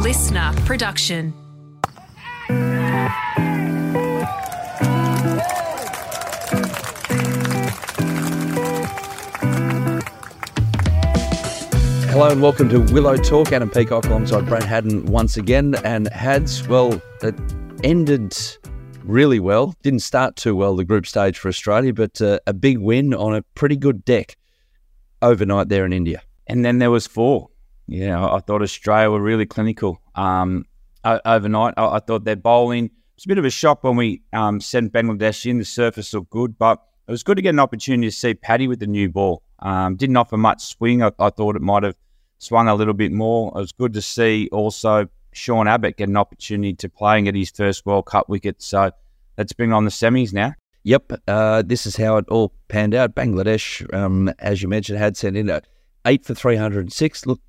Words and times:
listener 0.00 0.50
production. 0.64 1.34
Hello 12.08 12.30
and 12.30 12.40
welcome 12.40 12.70
to 12.70 12.80
Willow 12.94 13.18
Talk. 13.18 13.52
Adam 13.52 13.68
Peacock 13.68 14.06
alongside 14.06 14.46
Brad 14.46 14.62
Haddin 14.62 15.04
once 15.04 15.36
again. 15.36 15.74
And 15.84 16.08
Hads, 16.08 16.66
well, 16.66 16.98
it 17.22 17.34
ended 17.84 18.34
really 19.04 19.38
well. 19.38 19.74
Didn't 19.82 20.00
start 20.00 20.34
too 20.34 20.56
well, 20.56 20.76
the 20.76 20.84
group 20.84 21.06
stage 21.06 21.38
for 21.38 21.48
Australia, 21.48 21.92
but 21.92 22.22
uh, 22.22 22.38
a 22.46 22.54
big 22.54 22.78
win 22.78 23.12
on 23.12 23.34
a 23.34 23.42
pretty 23.54 23.76
good 23.76 24.02
deck 24.06 24.38
overnight 25.20 25.68
there 25.68 25.84
in 25.84 25.92
India. 25.92 26.22
And 26.46 26.64
then 26.64 26.78
there 26.78 26.90
was 26.90 27.06
four. 27.06 27.49
Yeah, 27.90 28.24
I 28.24 28.38
thought 28.38 28.62
Australia 28.62 29.10
were 29.10 29.20
really 29.20 29.46
clinical 29.46 30.00
um, 30.14 30.64
overnight. 31.04 31.74
I, 31.76 31.96
I, 31.96 31.98
thought 31.98 32.22
their 32.22 32.36
bowling 32.36 32.88
was 33.16 33.24
a 33.24 33.28
bit 33.28 33.36
of 33.36 33.44
a 33.44 33.50
shock 33.50 33.82
when 33.82 33.96
we 33.96 34.22
um, 34.32 34.60
sent 34.60 34.92
Bangladesh 34.92 35.44
in. 35.44 35.58
The 35.58 35.64
surface 35.64 36.14
looked 36.14 36.30
good, 36.30 36.56
but 36.56 36.80
it 37.08 37.10
was 37.10 37.24
good 37.24 37.34
to 37.34 37.42
get 37.42 37.48
an 37.48 37.58
opportunity 37.58 38.06
to 38.06 38.16
see 38.16 38.34
Paddy 38.34 38.68
with 38.68 38.78
the 38.78 38.86
new 38.86 39.08
ball. 39.08 39.42
Um, 39.58 39.96
didn't 39.96 40.16
offer 40.16 40.36
much 40.36 40.62
swing. 40.62 41.02
I, 41.02 41.10
I, 41.18 41.30
thought 41.30 41.56
it 41.56 41.62
might 41.62 41.82
have 41.82 41.96
swung 42.38 42.68
a 42.68 42.76
little 42.76 42.94
bit 42.94 43.10
more. 43.10 43.48
It 43.56 43.58
was 43.58 43.72
good 43.72 43.92
to 43.94 44.02
see 44.02 44.48
also 44.52 45.08
Sean 45.32 45.66
Abbott 45.66 45.96
get 45.96 46.08
an 46.08 46.16
opportunity 46.16 46.74
to 46.74 46.88
play 46.88 47.16
and 47.16 47.24
get 47.24 47.34
his 47.34 47.50
first 47.50 47.84
World 47.86 48.06
Cup 48.06 48.28
wicket. 48.28 48.62
So 48.62 48.92
let's 49.36 49.52
bring 49.52 49.72
on 49.72 49.84
the 49.84 49.90
semis 49.90 50.32
now. 50.32 50.54
Yep, 50.84 51.12
uh, 51.26 51.62
this 51.62 51.86
is 51.86 51.96
how 51.96 52.18
it 52.18 52.28
all 52.28 52.54
panned 52.68 52.94
out. 52.94 53.16
Bangladesh, 53.16 53.92
um, 53.92 54.32
as 54.38 54.62
you 54.62 54.68
mentioned, 54.68 55.00
had 55.00 55.16
sent 55.16 55.36
in 55.36 55.50
a 55.50 55.60
eight 56.06 56.24
for 56.24 56.34
306. 56.34 57.26
Looked, 57.26 57.42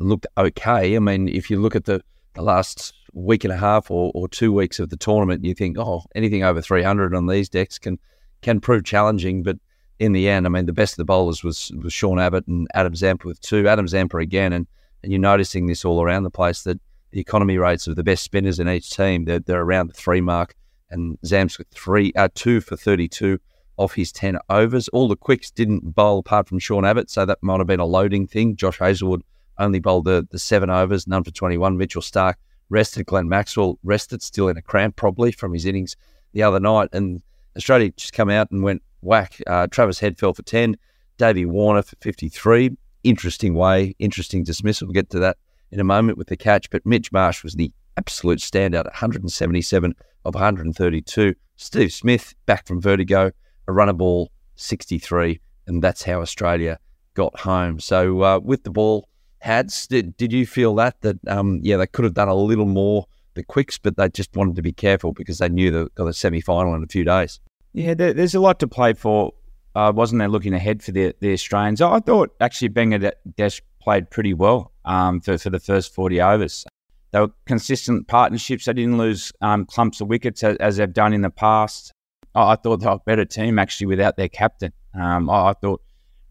looked 0.00 0.26
okay. 0.36 0.96
I 0.96 0.98
mean, 0.98 1.28
if 1.28 1.50
you 1.50 1.60
look 1.60 1.76
at 1.76 1.84
the, 1.84 2.02
the 2.34 2.42
last 2.42 2.94
week 3.12 3.44
and 3.44 3.52
a 3.52 3.56
half 3.56 3.90
or, 3.90 4.10
or 4.14 4.28
two 4.28 4.52
weeks 4.52 4.78
of 4.78 4.90
the 4.90 4.96
tournament, 4.96 5.44
you 5.44 5.54
think, 5.54 5.78
oh, 5.78 6.04
anything 6.14 6.42
over 6.42 6.60
300 6.60 7.14
on 7.14 7.26
these 7.26 7.48
decks 7.48 7.78
can 7.78 7.98
can 8.42 8.60
prove 8.60 8.84
challenging. 8.84 9.42
But 9.42 9.58
in 9.98 10.12
the 10.12 10.28
end, 10.28 10.46
I 10.46 10.48
mean, 10.48 10.66
the 10.66 10.72
best 10.72 10.94
of 10.94 10.98
the 10.98 11.04
bowlers 11.04 11.44
was 11.44 11.70
was 11.82 11.92
Sean 11.92 12.18
Abbott 12.18 12.46
and 12.46 12.66
Adam 12.74 12.94
Zampa 12.94 13.28
with 13.28 13.40
two. 13.40 13.68
Adam 13.68 13.86
Zampa 13.86 14.18
again, 14.18 14.52
and, 14.52 14.66
and 15.02 15.12
you're 15.12 15.20
noticing 15.20 15.66
this 15.66 15.84
all 15.84 16.02
around 16.02 16.22
the 16.22 16.30
place 16.30 16.62
that 16.62 16.80
the 17.10 17.20
economy 17.20 17.58
rates 17.58 17.86
of 17.86 17.96
the 17.96 18.04
best 18.04 18.22
spinners 18.22 18.60
in 18.60 18.68
each 18.68 18.90
team 18.90 19.24
they're, 19.24 19.40
they're 19.40 19.62
around 19.62 19.88
the 19.88 19.94
three 19.94 20.20
mark, 20.20 20.54
and 20.90 21.18
Zam's 21.24 21.58
with 21.58 21.68
three, 21.68 22.12
uh, 22.16 22.28
two 22.34 22.60
for 22.60 22.76
32 22.76 23.38
off 23.76 23.94
his 23.94 24.12
10 24.12 24.38
overs. 24.50 24.88
All 24.88 25.08
the 25.08 25.16
quicks 25.16 25.50
didn't 25.50 25.94
bowl 25.94 26.18
apart 26.18 26.46
from 26.46 26.58
Sean 26.58 26.84
Abbott, 26.84 27.10
so 27.10 27.24
that 27.24 27.38
might 27.42 27.58
have 27.58 27.66
been 27.66 27.80
a 27.80 27.86
loading 27.86 28.26
thing. 28.26 28.54
Josh 28.54 28.78
Hazlewood 28.78 29.22
only 29.60 29.78
bowled 29.78 30.06
the, 30.06 30.26
the 30.30 30.38
seven 30.38 30.70
overs, 30.70 31.06
none 31.06 31.22
for 31.22 31.30
21. 31.30 31.76
Mitchell 31.76 32.02
Starc 32.02 32.34
rested. 32.70 33.06
Glenn 33.06 33.28
Maxwell 33.28 33.78
rested, 33.84 34.22
still 34.22 34.48
in 34.48 34.56
a 34.56 34.62
cramp 34.62 34.96
probably 34.96 35.30
from 35.30 35.52
his 35.52 35.66
innings 35.66 35.96
the 36.32 36.42
other 36.42 36.58
night. 36.58 36.88
And 36.92 37.22
Australia 37.56 37.90
just 37.96 38.12
come 38.12 38.30
out 38.30 38.50
and 38.50 38.62
went 38.62 38.82
whack. 39.02 39.36
Uh, 39.46 39.66
Travis 39.68 39.98
Head 39.98 40.18
fell 40.18 40.34
for 40.34 40.42
10, 40.42 40.76
Davey 41.18 41.44
Warner 41.44 41.82
for 41.82 41.96
53. 42.00 42.76
Interesting 43.04 43.54
way, 43.54 43.94
interesting 43.98 44.42
dismissal. 44.42 44.86
We'll 44.86 44.94
get 44.94 45.10
to 45.10 45.18
that 45.20 45.36
in 45.70 45.80
a 45.80 45.84
moment 45.84 46.18
with 46.18 46.28
the 46.28 46.36
catch. 46.36 46.70
But 46.70 46.84
Mitch 46.86 47.12
Marsh 47.12 47.42
was 47.42 47.54
the 47.54 47.72
absolute 47.96 48.38
standout 48.38 48.84
177 48.84 49.94
of 50.24 50.34
132. 50.34 51.34
Steve 51.56 51.92
Smith 51.92 52.34
back 52.46 52.66
from 52.66 52.80
Vertigo, 52.80 53.30
a 53.68 53.72
runner 53.72 53.92
ball 53.92 54.30
63. 54.56 55.40
And 55.66 55.82
that's 55.82 56.02
how 56.02 56.20
Australia 56.20 56.78
got 57.14 57.38
home. 57.38 57.80
So 57.80 58.22
uh, 58.22 58.38
with 58.38 58.64
the 58.64 58.70
ball, 58.70 59.08
Hads, 59.40 59.86
did, 59.86 60.16
did 60.16 60.32
you 60.32 60.46
feel 60.46 60.74
that? 60.76 61.00
That, 61.00 61.18
um, 61.26 61.60
yeah, 61.62 61.76
they 61.76 61.86
could 61.86 62.04
have 62.04 62.14
done 62.14 62.28
a 62.28 62.34
little 62.34 62.66
more 62.66 63.06
the 63.34 63.44
quicks, 63.44 63.78
but 63.78 63.96
they 63.96 64.08
just 64.08 64.34
wanted 64.36 64.56
to 64.56 64.62
be 64.62 64.72
careful 64.72 65.12
because 65.12 65.38
they 65.38 65.48
knew 65.48 65.70
they 65.70 65.88
got 65.94 66.06
a 66.06 66.12
semi 66.12 66.40
final 66.40 66.74
in 66.74 66.82
a 66.82 66.86
few 66.86 67.04
days. 67.04 67.40
Yeah, 67.72 67.94
there, 67.94 68.12
there's 68.12 68.34
a 68.34 68.40
lot 68.40 68.58
to 68.60 68.68
play 68.68 68.92
for. 68.92 69.32
Uh, 69.74 69.92
wasn't 69.94 70.18
there 70.18 70.28
looking 70.28 70.52
ahead 70.52 70.82
for 70.82 70.90
the, 70.90 71.14
the 71.20 71.32
Australians? 71.32 71.80
I 71.80 72.00
thought 72.00 72.34
actually 72.40 72.70
Bangladesh 72.70 73.60
played 73.80 74.10
pretty 74.10 74.34
well 74.34 74.72
um, 74.84 75.20
for, 75.20 75.38
for 75.38 75.50
the 75.50 75.60
first 75.60 75.94
40 75.94 76.20
overs. 76.20 76.64
They 77.12 77.20
were 77.20 77.30
consistent 77.46 78.08
partnerships. 78.08 78.64
They 78.64 78.72
didn't 78.72 78.98
lose 78.98 79.32
um, 79.40 79.66
clumps 79.66 80.00
of 80.00 80.08
wickets 80.08 80.42
as, 80.42 80.56
as, 80.56 80.76
they've 80.76 80.92
done 80.92 81.12
in 81.12 81.22
the 81.22 81.30
past. 81.30 81.92
I, 82.34 82.52
I, 82.52 82.56
thought 82.56 82.80
they 82.80 82.86
were 82.86 82.92
a 82.92 82.98
better 83.06 83.24
team 83.24 83.58
actually 83.60 83.86
without 83.86 84.16
their 84.16 84.28
captain. 84.28 84.72
Um, 84.94 85.30
I, 85.30 85.50
I, 85.50 85.52
thought 85.54 85.82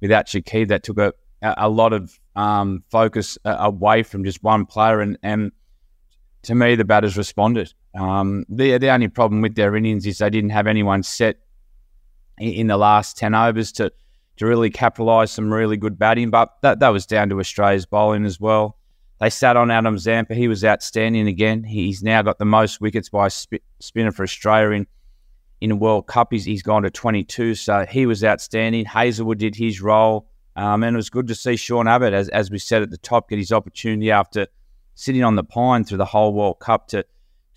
without 0.01 0.27
Shakib, 0.27 0.67
that 0.67 0.83
took 0.83 0.97
a, 0.97 1.13
a 1.41 1.69
lot 1.69 1.93
of 1.93 2.19
um, 2.35 2.83
focus 2.89 3.37
uh, 3.45 3.55
away 3.59 4.03
from 4.03 4.23
just 4.23 4.43
one 4.43 4.65
player. 4.65 5.01
And, 5.01 5.17
and 5.23 5.51
to 6.43 6.55
me, 6.55 6.75
the 6.75 6.85
batters 6.85 7.17
responded. 7.17 7.73
Um, 7.95 8.45
the 8.49 8.77
the 8.77 8.89
only 8.89 9.07
problem 9.07 9.41
with 9.41 9.55
their 9.55 9.75
innings 9.75 10.05
is 10.05 10.19
they 10.19 10.29
didn't 10.29 10.51
have 10.51 10.67
anyone 10.67 11.03
set 11.03 11.37
in, 12.37 12.67
the 12.67 12.77
last 12.77 13.17
ten 13.17 13.33
overs 13.33 13.71
to 13.73 13.91
to 14.37 14.45
really 14.45 14.69
capitalise 14.69 15.31
some 15.31 15.51
really 15.51 15.75
good 15.75 15.97
batting. 15.97 16.29
But 16.29 16.53
that 16.61 16.79
that 16.79 16.89
was 16.89 17.05
down 17.05 17.29
to 17.29 17.39
Australia's 17.39 17.85
bowling 17.85 18.25
as 18.25 18.39
well. 18.39 18.77
They 19.19 19.29
sat 19.29 19.57
on 19.57 19.69
Adam 19.69 19.97
Zampa. 19.97 20.33
He 20.33 20.47
was 20.47 20.63
outstanding 20.63 21.27
again. 21.27 21.63
He's 21.63 22.01
now 22.01 22.21
got 22.21 22.39
the 22.39 22.45
most 22.45 22.79
wickets 22.79 23.09
by 23.09 23.27
a 23.27 23.29
sp- 23.33 23.65
spinner 23.79 24.11
for 24.11 24.23
Australia 24.23 24.69
in 24.69 24.87
in 25.61 25.71
a 25.71 25.75
World 25.75 26.07
Cup. 26.07 26.29
He's, 26.31 26.45
he's 26.45 26.63
gone 26.63 26.83
to 26.83 26.89
22, 26.89 27.55
so 27.55 27.85
he 27.85 28.05
was 28.05 28.23
outstanding. 28.23 28.85
Hazlewood 28.85 29.39
did 29.39 29.55
his 29.55 29.81
role, 29.81 30.28
um, 30.59 30.83
and 30.83 30.93
it 30.93 30.97
was 30.97 31.09
good 31.09 31.27
to 31.27 31.35
see 31.35 31.55
Sean 31.55 31.87
Abbott, 31.87 32.13
as, 32.13 32.27
as 32.29 32.51
we 32.51 32.59
said 32.59 32.81
at 32.81 32.91
the 32.91 32.97
top, 32.97 33.29
get 33.29 33.39
his 33.39 33.53
opportunity 33.53 34.11
after 34.11 34.45
sitting 34.93 35.23
on 35.23 35.35
the 35.35 35.43
pine 35.43 35.85
through 35.85 35.99
the 35.99 36.05
whole 36.05 36.33
World 36.33 36.59
Cup 36.59 36.89
to 36.89 37.05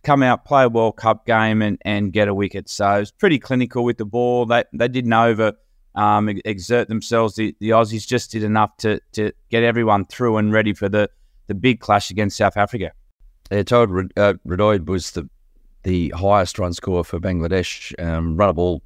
come 0.04 0.22
out, 0.22 0.44
play 0.44 0.62
a 0.62 0.68
World 0.68 0.98
Cup 0.98 1.26
game, 1.26 1.62
and, 1.62 1.78
and 1.84 2.12
get 2.12 2.28
a 2.28 2.34
wicket. 2.34 2.68
So 2.68 2.88
it 2.94 3.00
was 3.00 3.10
pretty 3.10 3.40
clinical 3.40 3.82
with 3.82 3.98
the 3.98 4.04
ball. 4.04 4.46
They 4.46 4.62
they 4.72 4.86
didn't 4.86 5.12
over 5.12 5.54
um, 5.96 6.28
exert 6.44 6.86
themselves. 6.86 7.34
The, 7.34 7.56
the 7.58 7.70
Aussies 7.70 8.06
just 8.06 8.30
did 8.30 8.44
enough 8.44 8.76
to 8.78 9.00
to 9.14 9.32
get 9.50 9.64
everyone 9.64 10.04
through 10.04 10.36
and 10.36 10.52
ready 10.52 10.72
for 10.72 10.88
the, 10.88 11.10
the 11.48 11.54
big 11.56 11.80
clash 11.80 12.08
against 12.08 12.36
South 12.36 12.56
Africa. 12.56 12.92
Yeah, 13.50 13.62
Towhid 13.62 14.10
uh, 14.16 14.34
Hridoy 14.46 14.86
was 14.86 15.10
the 15.10 15.28
the 15.82 16.10
highest 16.10 16.56
run 16.60 16.72
score 16.72 17.02
for 17.02 17.18
Bangladesh. 17.18 18.00
Um, 18.00 18.36
run 18.36 18.50
a 18.50 18.52
ball 18.52 18.80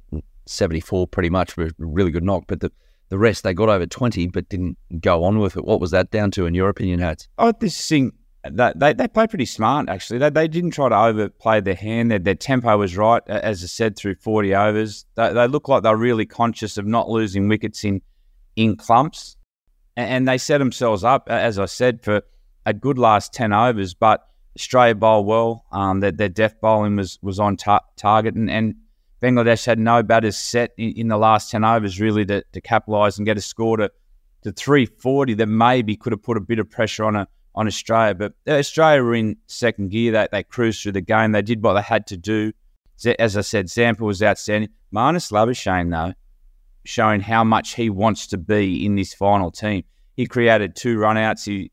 74 0.47 1.05
pretty 1.05 1.29
much, 1.29 1.55
a 1.55 1.69
really 1.77 2.09
good 2.09 2.23
knock. 2.23 2.45
But 2.47 2.61
the, 2.61 2.71
the 3.09 3.17
rest, 3.17 3.43
they 3.43 3.53
got 3.53 3.69
over 3.69 3.85
20 3.85 4.27
but 4.27 4.49
didn't 4.49 4.77
go 4.99 5.23
on 5.23 5.39
with 5.39 5.57
it. 5.57 5.65
What 5.65 5.79
was 5.79 5.91
that 5.91 6.11
down 6.11 6.31
to, 6.31 6.45
in 6.45 6.53
your 6.53 6.69
opinion, 6.69 6.99
Hads? 6.99 7.27
Oh, 7.37 7.51
this 7.51 7.87
thing, 7.87 8.11
that 8.43 8.79
they, 8.79 8.93
they 8.93 9.07
played 9.07 9.29
pretty 9.29 9.45
smart 9.45 9.89
actually. 9.89 10.19
They, 10.19 10.29
they 10.29 10.47
didn't 10.47 10.71
try 10.71 10.89
to 10.89 10.97
overplay 10.97 11.61
their 11.61 11.75
hand. 11.75 12.11
Their, 12.11 12.19
their 12.19 12.35
tempo 12.35 12.77
was 12.77 12.95
right, 12.95 13.21
as 13.27 13.63
I 13.63 13.67
said, 13.67 13.97
through 13.97 14.15
forty 14.15 14.55
overs. 14.55 15.05
They, 15.15 15.33
they 15.33 15.47
look 15.47 15.67
like 15.67 15.83
they're 15.83 15.97
really 15.97 16.25
conscious 16.25 16.77
of 16.77 16.85
not 16.85 17.09
losing 17.09 17.47
wickets 17.47 17.83
in 17.83 18.01
in 18.55 18.75
clumps, 18.75 19.35
and, 19.95 20.09
and 20.09 20.27
they 20.27 20.37
set 20.37 20.59
themselves 20.59 21.03
up, 21.03 21.27
as 21.29 21.59
I 21.59 21.65
said, 21.65 22.01
for 22.01 22.21
a 22.65 22.73
good 22.73 22.97
last 22.97 23.33
ten 23.33 23.53
overs. 23.53 23.93
But 23.93 24.25
Australia 24.57 24.95
bowled 24.95 25.27
well. 25.27 25.65
Um, 25.71 25.99
their, 25.99 26.11
their 26.11 26.29
death 26.29 26.55
bowling 26.61 26.95
was 26.95 27.19
was 27.21 27.39
on 27.39 27.57
tar- 27.57 27.83
target, 27.95 28.35
and, 28.35 28.49
and 28.49 28.75
Bangladesh 29.21 29.65
had 29.65 29.79
no 29.79 30.03
batters 30.03 30.37
set 30.37 30.71
in, 30.77 30.91
in 30.91 31.07
the 31.07 31.17
last 31.17 31.51
ten 31.51 31.63
overs 31.63 31.99
really 31.99 32.25
to, 32.25 32.43
to 32.53 32.61
capitalise 32.61 33.17
and 33.17 33.25
get 33.25 33.37
a 33.37 33.41
score 33.41 33.77
to 33.77 33.91
to 34.43 34.51
340 34.51 35.33
that 35.35 35.47
maybe 35.47 35.95
could 35.95 36.13
have 36.13 36.23
put 36.23 36.37
a 36.37 36.41
bit 36.41 36.59
of 36.59 36.69
pressure 36.69 37.03
on 37.03 37.15
a 37.15 37.27
on 37.55 37.67
Australia. 37.67 38.13
But 38.13 38.33
Australia 38.47 39.03
were 39.03 39.15
in 39.15 39.37
second 39.47 39.89
gear. 39.89 40.11
They, 40.11 40.27
they 40.31 40.43
cruised 40.43 40.83
through 40.83 40.91
the 40.93 41.01
game. 41.01 41.31
They 41.31 41.41
did 41.41 41.63
what 41.63 41.73
they 41.73 41.81
had 41.81 42.05
to 42.07 42.17
do. 42.17 42.53
As 43.19 43.35
I 43.35 43.41
said, 43.41 43.69
Zampa 43.69 44.03
was 44.03 44.21
outstanding. 44.21 44.69
Marnus 44.93 45.31
Labuschagne, 45.31 45.89
though, 45.91 46.13
showing 46.85 47.19
how 47.19 47.43
much 47.43 47.73
he 47.73 47.89
wants 47.89 48.27
to 48.27 48.37
be 48.37 48.85
in 48.85 48.95
this 48.95 49.13
final 49.13 49.51
team. 49.51 49.83
He 50.15 50.27
created 50.27 50.75
two 50.75 50.97
runouts. 50.97 51.45
He, 51.45 51.71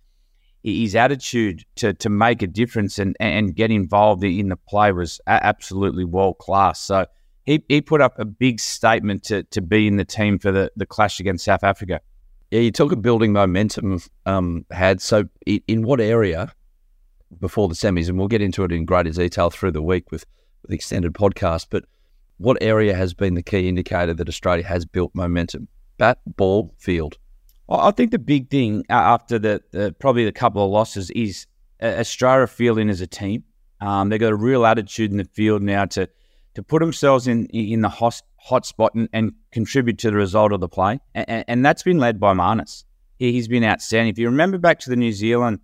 his 0.62 0.94
attitude 0.96 1.64
to, 1.76 1.92
to 1.92 2.08
make 2.08 2.40
a 2.42 2.46
difference 2.46 2.98
and, 2.98 3.14
and 3.20 3.54
get 3.54 3.70
involved 3.70 4.24
in 4.24 4.48
the 4.48 4.56
play 4.56 4.90
was 4.92 5.20
absolutely 5.26 6.04
world 6.04 6.38
class. 6.38 6.80
So 6.80 7.06
he, 7.44 7.62
he 7.68 7.80
put 7.80 8.00
up 8.00 8.18
a 8.18 8.24
big 8.24 8.60
statement 8.60 9.22
to, 9.24 9.42
to 9.44 9.60
be 9.60 9.86
in 9.86 9.96
the 9.96 10.04
team 10.04 10.38
for 10.38 10.50
the, 10.50 10.70
the 10.76 10.86
clash 10.86 11.20
against 11.20 11.44
South 11.44 11.64
Africa. 11.64 12.00
Yeah, 12.50 12.60
you 12.60 12.70
talk 12.70 12.92
of 12.92 13.02
building 13.02 13.32
momentum, 13.32 14.00
um, 14.26 14.64
had 14.70 15.00
so 15.00 15.24
in 15.46 15.82
what 15.82 16.00
area 16.00 16.52
before 17.40 17.68
the 17.68 17.74
semis, 17.74 18.08
and 18.08 18.18
we'll 18.18 18.28
get 18.28 18.42
into 18.42 18.64
it 18.64 18.72
in 18.72 18.84
greater 18.84 19.10
detail 19.10 19.50
through 19.50 19.72
the 19.72 19.82
week 19.82 20.10
with 20.10 20.24
with 20.64 20.70
the 20.70 20.76
extended 20.76 21.12
podcast. 21.12 21.66
But 21.70 21.84
what 22.38 22.56
area 22.60 22.94
has 22.94 23.14
been 23.14 23.34
the 23.34 23.42
key 23.42 23.68
indicator 23.68 24.14
that 24.14 24.28
Australia 24.28 24.64
has 24.64 24.84
built 24.84 25.14
momentum? 25.14 25.68
Bat, 25.98 26.18
ball, 26.36 26.74
field. 26.78 27.16
I 27.68 27.92
think 27.92 28.10
the 28.10 28.18
big 28.18 28.50
thing 28.50 28.84
after 28.90 29.38
the, 29.38 29.62
the 29.70 29.94
probably 29.98 30.24
the 30.24 30.32
couple 30.32 30.64
of 30.64 30.70
losses 30.70 31.10
is 31.10 31.46
uh, 31.82 31.86
Australia 31.86 32.46
feeling 32.46 32.90
as 32.90 33.00
a 33.00 33.06
team. 33.06 33.44
Um, 33.80 34.08
they've 34.08 34.20
got 34.20 34.32
a 34.32 34.36
real 34.36 34.66
attitude 34.66 35.10
in 35.10 35.18
the 35.18 35.24
field 35.24 35.62
now 35.62 35.84
to 35.86 36.08
to 36.54 36.62
put 36.62 36.80
themselves 36.80 37.26
in 37.26 37.46
in 37.46 37.80
the 37.80 37.88
hot, 37.88 38.20
hot 38.36 38.66
spot 38.66 38.94
and, 38.94 39.08
and 39.12 39.32
contribute 39.52 39.98
to 39.98 40.10
the 40.10 40.16
result 40.16 40.52
of 40.52 40.60
the 40.60 40.68
play. 40.68 41.00
And, 41.14 41.44
and 41.48 41.66
that's 41.66 41.82
been 41.82 41.98
led 41.98 42.20
by 42.20 42.32
Marnus. 42.34 42.84
He's 43.18 43.48
been 43.48 43.64
outstanding. 43.64 44.12
If 44.12 44.18
you 44.18 44.26
remember 44.26 44.58
back 44.58 44.80
to 44.80 44.90
the 44.90 44.96
New 44.96 45.12
Zealand 45.12 45.60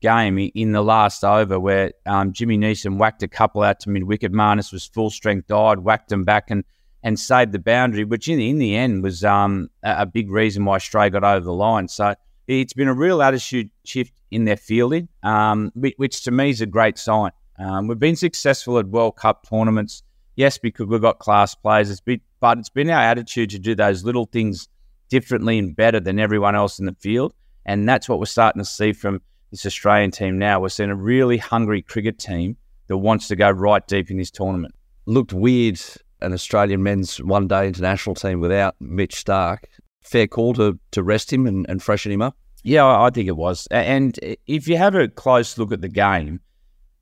game 0.00 0.38
in 0.54 0.72
the 0.72 0.82
last 0.82 1.24
over 1.24 1.58
where 1.58 1.92
um, 2.06 2.32
Jimmy 2.32 2.56
Neesham 2.56 2.98
whacked 2.98 3.22
a 3.22 3.28
couple 3.28 3.62
out 3.62 3.80
to 3.80 3.90
mid 3.90 4.04
wicket. 4.04 4.32
Marnus 4.32 4.72
was 4.72 4.86
full 4.86 5.10
strength, 5.10 5.48
died, 5.48 5.80
whacked 5.80 6.08
them 6.08 6.24
back, 6.24 6.50
and 6.50 6.64
and 7.02 7.18
saved 7.18 7.52
the 7.52 7.58
boundary, 7.58 8.04
which 8.04 8.28
in, 8.28 8.40
in 8.40 8.58
the 8.58 8.74
end 8.74 9.02
was 9.04 9.24
um, 9.24 9.70
a, 9.84 10.02
a 10.02 10.06
big 10.06 10.30
reason 10.30 10.64
why 10.64 10.78
Stray 10.78 11.08
got 11.10 11.22
over 11.22 11.44
the 11.44 11.52
line. 11.52 11.86
So 11.86 12.14
it's 12.48 12.72
been 12.72 12.88
a 12.88 12.94
real 12.94 13.22
attitude 13.22 13.70
shift 13.84 14.12
in 14.30 14.44
their 14.44 14.56
fielding, 14.56 15.08
um, 15.22 15.70
which, 15.74 15.94
which, 15.96 16.24
to 16.24 16.32
me 16.32 16.50
is 16.50 16.60
a 16.60 16.66
great 16.66 16.98
sign. 16.98 17.30
Um, 17.58 17.86
we've 17.86 17.98
been 17.98 18.16
successful 18.16 18.78
at 18.78 18.88
World 18.88 19.16
Cup 19.16 19.48
tournaments, 19.48 20.02
yes, 20.38 20.56
because 20.56 20.86
we've 20.86 21.02
got 21.02 21.18
class 21.18 21.54
players, 21.54 21.90
it's 21.90 22.00
been, 22.00 22.20
but 22.40 22.58
it's 22.58 22.70
been 22.70 22.88
our 22.88 23.00
attitude 23.00 23.50
to 23.50 23.58
do 23.58 23.74
those 23.74 24.04
little 24.04 24.26
things 24.26 24.68
differently 25.10 25.58
and 25.58 25.74
better 25.74 25.98
than 25.98 26.20
everyone 26.20 26.54
else 26.54 26.78
in 26.78 26.86
the 26.86 26.96
field. 27.00 27.34
And 27.66 27.88
that's 27.88 28.08
what 28.08 28.20
we're 28.20 28.26
starting 28.26 28.62
to 28.62 28.64
see 28.64 28.92
from 28.92 29.20
this 29.50 29.66
Australian 29.66 30.12
team 30.12 30.38
now. 30.38 30.60
We're 30.60 30.68
seeing 30.68 30.90
a 30.90 30.94
really 30.94 31.38
hungry 31.38 31.82
cricket 31.82 32.18
team 32.18 32.56
that 32.86 32.96
wants 32.96 33.28
to 33.28 33.36
go 33.36 33.50
right 33.50 33.86
deep 33.86 34.10
in 34.10 34.16
this 34.16 34.30
tournament. 34.30 34.74
Looked 35.06 35.32
weird, 35.32 35.80
an 36.22 36.32
Australian 36.32 36.82
men's 36.84 37.18
one 37.18 37.48
day 37.48 37.66
international 37.66 38.14
team 38.14 38.40
without 38.40 38.76
Mitch 38.80 39.24
Starc. 39.24 39.64
Fair 40.02 40.28
call 40.28 40.54
to, 40.54 40.78
to 40.92 41.02
rest 41.02 41.32
him 41.32 41.46
and, 41.46 41.66
and 41.68 41.82
freshen 41.82 42.12
him 42.12 42.22
up? 42.22 42.36
Yeah, 42.62 42.86
I 42.86 43.10
think 43.10 43.26
it 43.28 43.36
was. 43.36 43.66
And 43.70 44.18
if 44.46 44.68
you 44.68 44.76
have 44.76 44.94
a 44.94 45.08
close 45.08 45.58
look 45.58 45.72
at 45.72 45.80
the 45.80 45.88
game, 45.88 46.40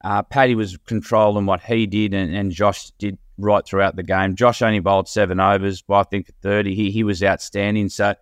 uh, 0.05 0.23
Paddy 0.23 0.55
was 0.55 0.77
controlling 0.87 1.47
what 1.47 1.61
he 1.63 1.87
did 1.87 2.15
and, 2.15 2.35
and, 2.35 2.53
Josh 2.53 2.91
did 2.99 3.19
right 3.39 3.65
throughout 3.65 3.97
the 3.97 4.03
game. 4.03 4.35
Josh 4.35 4.63
only 4.63 4.81
bowled 4.81 5.09
seven 5.09 5.41
overs, 5.41 5.83
but 5.83 5.95
I 5.95 6.03
think 6.05 6.27
for 6.27 6.33
30, 6.43 6.75
he, 6.75 6.91
he 6.91 7.05
was 7.05 7.23
outstanding. 7.23 7.89
So 7.89 8.15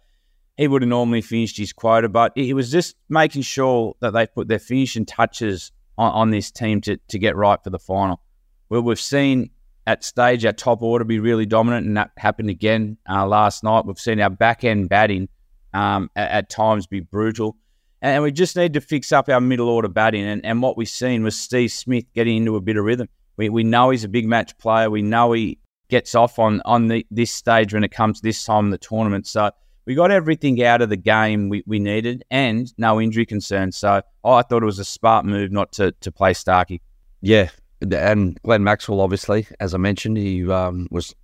he 0.56 0.68
would 0.68 0.82
have 0.82 0.88
normally 0.88 1.20
finished 1.20 1.56
his 1.56 1.72
quota, 1.72 2.08
but 2.08 2.32
he 2.34 2.54
was 2.54 2.70
just 2.70 2.96
making 3.08 3.42
sure 3.42 3.94
that 4.00 4.12
they 4.12 4.26
put 4.26 4.48
their 4.48 4.58
finishing 4.58 5.06
touches 5.06 5.72
on, 5.98 6.12
on 6.12 6.30
this 6.30 6.50
team 6.50 6.80
to, 6.82 6.96
to 7.08 7.18
get 7.18 7.36
right 7.36 7.62
for 7.62 7.70
the 7.70 7.78
final. 7.78 8.20
Well, 8.68 8.82
we've 8.82 9.00
seen 9.00 9.50
at 9.86 10.04
stage 10.04 10.44
our 10.46 10.52
top 10.52 10.82
order 10.82 11.04
be 11.04 11.18
really 11.18 11.46
dominant, 11.46 11.86
and 11.86 11.96
that 11.96 12.12
happened 12.16 12.50
again 12.50 12.96
uh, 13.08 13.26
last 13.26 13.62
night. 13.62 13.84
We've 13.84 13.98
seen 13.98 14.20
our 14.20 14.30
back 14.30 14.64
end 14.64 14.88
batting 14.88 15.28
um, 15.72 16.10
at, 16.16 16.30
at, 16.30 16.48
times 16.48 16.86
be 16.86 17.00
brutal. 17.00 17.56
And 18.00 18.22
we 18.22 18.32
just 18.32 18.56
need 18.56 18.74
to 18.74 18.80
fix 18.80 19.12
up 19.12 19.28
our 19.28 19.40
middle 19.40 19.68
order 19.68 19.88
batting. 19.88 20.24
And, 20.24 20.44
and 20.44 20.62
what 20.62 20.76
we've 20.76 20.88
seen 20.88 21.22
was 21.24 21.38
Steve 21.38 21.72
Smith 21.72 22.04
getting 22.14 22.36
into 22.38 22.56
a 22.56 22.60
bit 22.60 22.76
of 22.76 22.84
rhythm. 22.84 23.08
We, 23.36 23.48
we 23.48 23.64
know 23.64 23.90
he's 23.90 24.04
a 24.04 24.08
big 24.08 24.26
match 24.26 24.56
player. 24.58 24.90
We 24.90 25.02
know 25.02 25.32
he 25.32 25.58
gets 25.88 26.14
off 26.14 26.38
on, 26.38 26.62
on 26.64 26.88
the, 26.88 27.06
this 27.10 27.30
stage 27.30 27.74
when 27.74 27.84
it 27.84 27.92
comes 27.92 28.20
this 28.20 28.44
time 28.44 28.66
in 28.66 28.70
the 28.70 28.78
tournament. 28.78 29.26
So 29.26 29.50
we 29.86 29.94
got 29.94 30.10
everything 30.10 30.62
out 30.62 30.82
of 30.82 30.88
the 30.88 30.96
game 30.96 31.48
we, 31.48 31.62
we 31.66 31.78
needed 31.78 32.24
and 32.30 32.72
no 32.78 33.00
injury 33.00 33.26
concerns. 33.26 33.76
So 33.76 34.02
I 34.24 34.42
thought 34.42 34.62
it 34.62 34.66
was 34.66 34.78
a 34.78 34.84
smart 34.84 35.26
move 35.26 35.52
not 35.52 35.72
to, 35.72 35.92
to 35.92 36.12
play 36.12 36.32
Starkey. 36.32 36.80
Yeah. 37.20 37.50
And 37.80 38.40
Glenn 38.42 38.64
Maxwell, 38.64 39.00
obviously, 39.00 39.46
as 39.60 39.74
I 39.74 39.78
mentioned, 39.78 40.16
he 40.16 40.50
um, 40.50 40.88
was, 40.90 41.14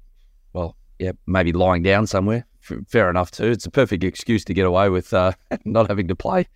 well, 0.53 0.77
yeah, 0.99 1.13
maybe 1.27 1.53
lying 1.53 1.83
down 1.83 2.07
somewhere. 2.07 2.47
Fair 2.87 3.09
enough, 3.09 3.31
too. 3.31 3.47
It's 3.47 3.65
a 3.65 3.71
perfect 3.71 4.05
excuse 4.05 4.45
to 4.45 4.55
get 4.55 4.67
away 4.67 4.91
with 4.91 5.15
uh, 5.15 5.33
not 5.65 5.89
having 5.89 6.09
to 6.09 6.15
play 6.15 6.47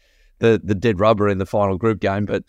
the, 0.41 0.61
the 0.63 0.75
dead 0.75 1.01
rubber 1.01 1.29
in 1.29 1.39
the 1.39 1.47
final 1.47 1.79
group 1.79 2.01
game. 2.01 2.27
But 2.27 2.45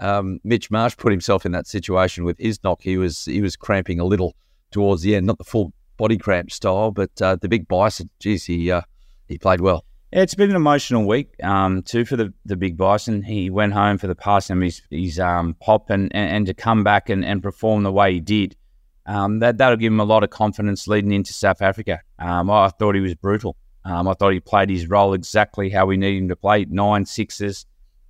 um, 0.00 0.40
Mitch 0.44 0.70
Marsh 0.70 0.96
put 0.96 1.12
himself 1.12 1.44
in 1.44 1.52
that 1.52 1.66
situation 1.66 2.24
with 2.24 2.38
his 2.38 2.62
knock. 2.62 2.80
He 2.82 2.96
was 2.96 3.24
he 3.24 3.40
was 3.40 3.56
cramping 3.56 4.00
a 4.00 4.04
little 4.04 4.34
towards 4.70 5.02
the 5.02 5.16
end, 5.16 5.26
not 5.26 5.38
the 5.38 5.44
full 5.44 5.72
body 5.96 6.16
cramp 6.16 6.50
style, 6.50 6.90
but 6.90 7.10
uh, 7.20 7.36
the 7.36 7.48
big 7.48 7.68
bison. 7.68 8.10
Geez, 8.20 8.44
he 8.44 8.70
uh, 8.70 8.82
he 9.26 9.38
played 9.38 9.60
well. 9.60 9.84
Yeah, 10.12 10.22
it's 10.22 10.34
been 10.34 10.48
an 10.48 10.56
emotional 10.56 11.06
week 11.06 11.34
um, 11.44 11.82
too 11.82 12.06
for 12.06 12.16
the, 12.16 12.32
the 12.46 12.56
big 12.56 12.78
bison. 12.78 13.22
He 13.22 13.50
went 13.50 13.74
home 13.74 13.98
for 13.98 14.06
the 14.06 14.14
passing 14.14 14.56
of 14.56 14.62
his, 14.62 14.80
his 14.90 15.20
um, 15.20 15.54
pop 15.60 15.90
and, 15.90 16.10
and, 16.14 16.36
and, 16.36 16.46
to 16.46 16.54
come 16.54 16.82
back 16.82 17.10
and, 17.10 17.22
and 17.22 17.42
perform 17.42 17.82
the 17.82 17.92
way 17.92 18.14
he 18.14 18.20
did. 18.20 18.56
Um, 19.04 19.40
that 19.40 19.58
that'll 19.58 19.76
give 19.76 19.92
him 19.92 20.00
a 20.00 20.04
lot 20.04 20.24
of 20.24 20.30
confidence 20.30 20.88
leading 20.88 21.12
into 21.12 21.34
South 21.34 21.60
Africa. 21.60 22.00
Um, 22.18 22.50
I 22.50 22.70
thought 22.70 22.94
he 22.94 23.02
was 23.02 23.14
brutal. 23.16 23.56
Um, 23.84 24.08
I 24.08 24.14
thought 24.14 24.32
he 24.32 24.40
played 24.40 24.70
his 24.70 24.88
role 24.88 25.12
exactly 25.12 25.68
how 25.68 25.84
we 25.84 25.98
need 25.98 26.16
him 26.16 26.28
to 26.28 26.36
play 26.36 26.66
nine 26.70 27.04
sixes. 27.04 27.66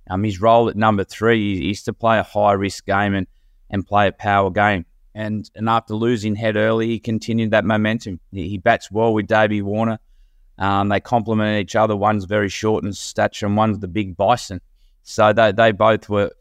Um, 0.09 0.23
his 0.23 0.41
role 0.41 0.69
at 0.69 0.75
number 0.75 1.03
three 1.03 1.69
is 1.69 1.83
to 1.83 1.93
play 1.93 2.19
a 2.19 2.23
high 2.23 2.53
risk 2.53 2.85
game 2.85 3.13
and, 3.13 3.27
and 3.69 3.85
play 3.85 4.07
a 4.07 4.11
power 4.11 4.49
game. 4.49 4.85
And 5.15 5.49
and 5.55 5.67
after 5.69 5.95
losing 5.95 6.35
head 6.35 6.55
early, 6.55 6.87
he 6.87 6.99
continued 6.99 7.51
that 7.51 7.65
momentum. 7.65 8.19
He, 8.31 8.49
he 8.49 8.57
bats 8.57 8.91
well 8.91 9.13
with 9.13 9.27
Davey 9.27 9.61
Warner. 9.61 9.99
Um, 10.57 10.89
they 10.89 10.99
complement 10.99 11.61
each 11.61 11.75
other. 11.75 11.95
One's 11.95 12.25
very 12.25 12.49
short 12.49 12.83
in 12.83 12.93
stature, 12.93 13.45
and 13.45 13.55
one's 13.55 13.79
the 13.79 13.87
big 13.87 14.17
bison. 14.17 14.61
So 15.03 15.33
they, 15.33 15.51
they 15.51 15.71
both 15.71 16.09
were 16.09 16.31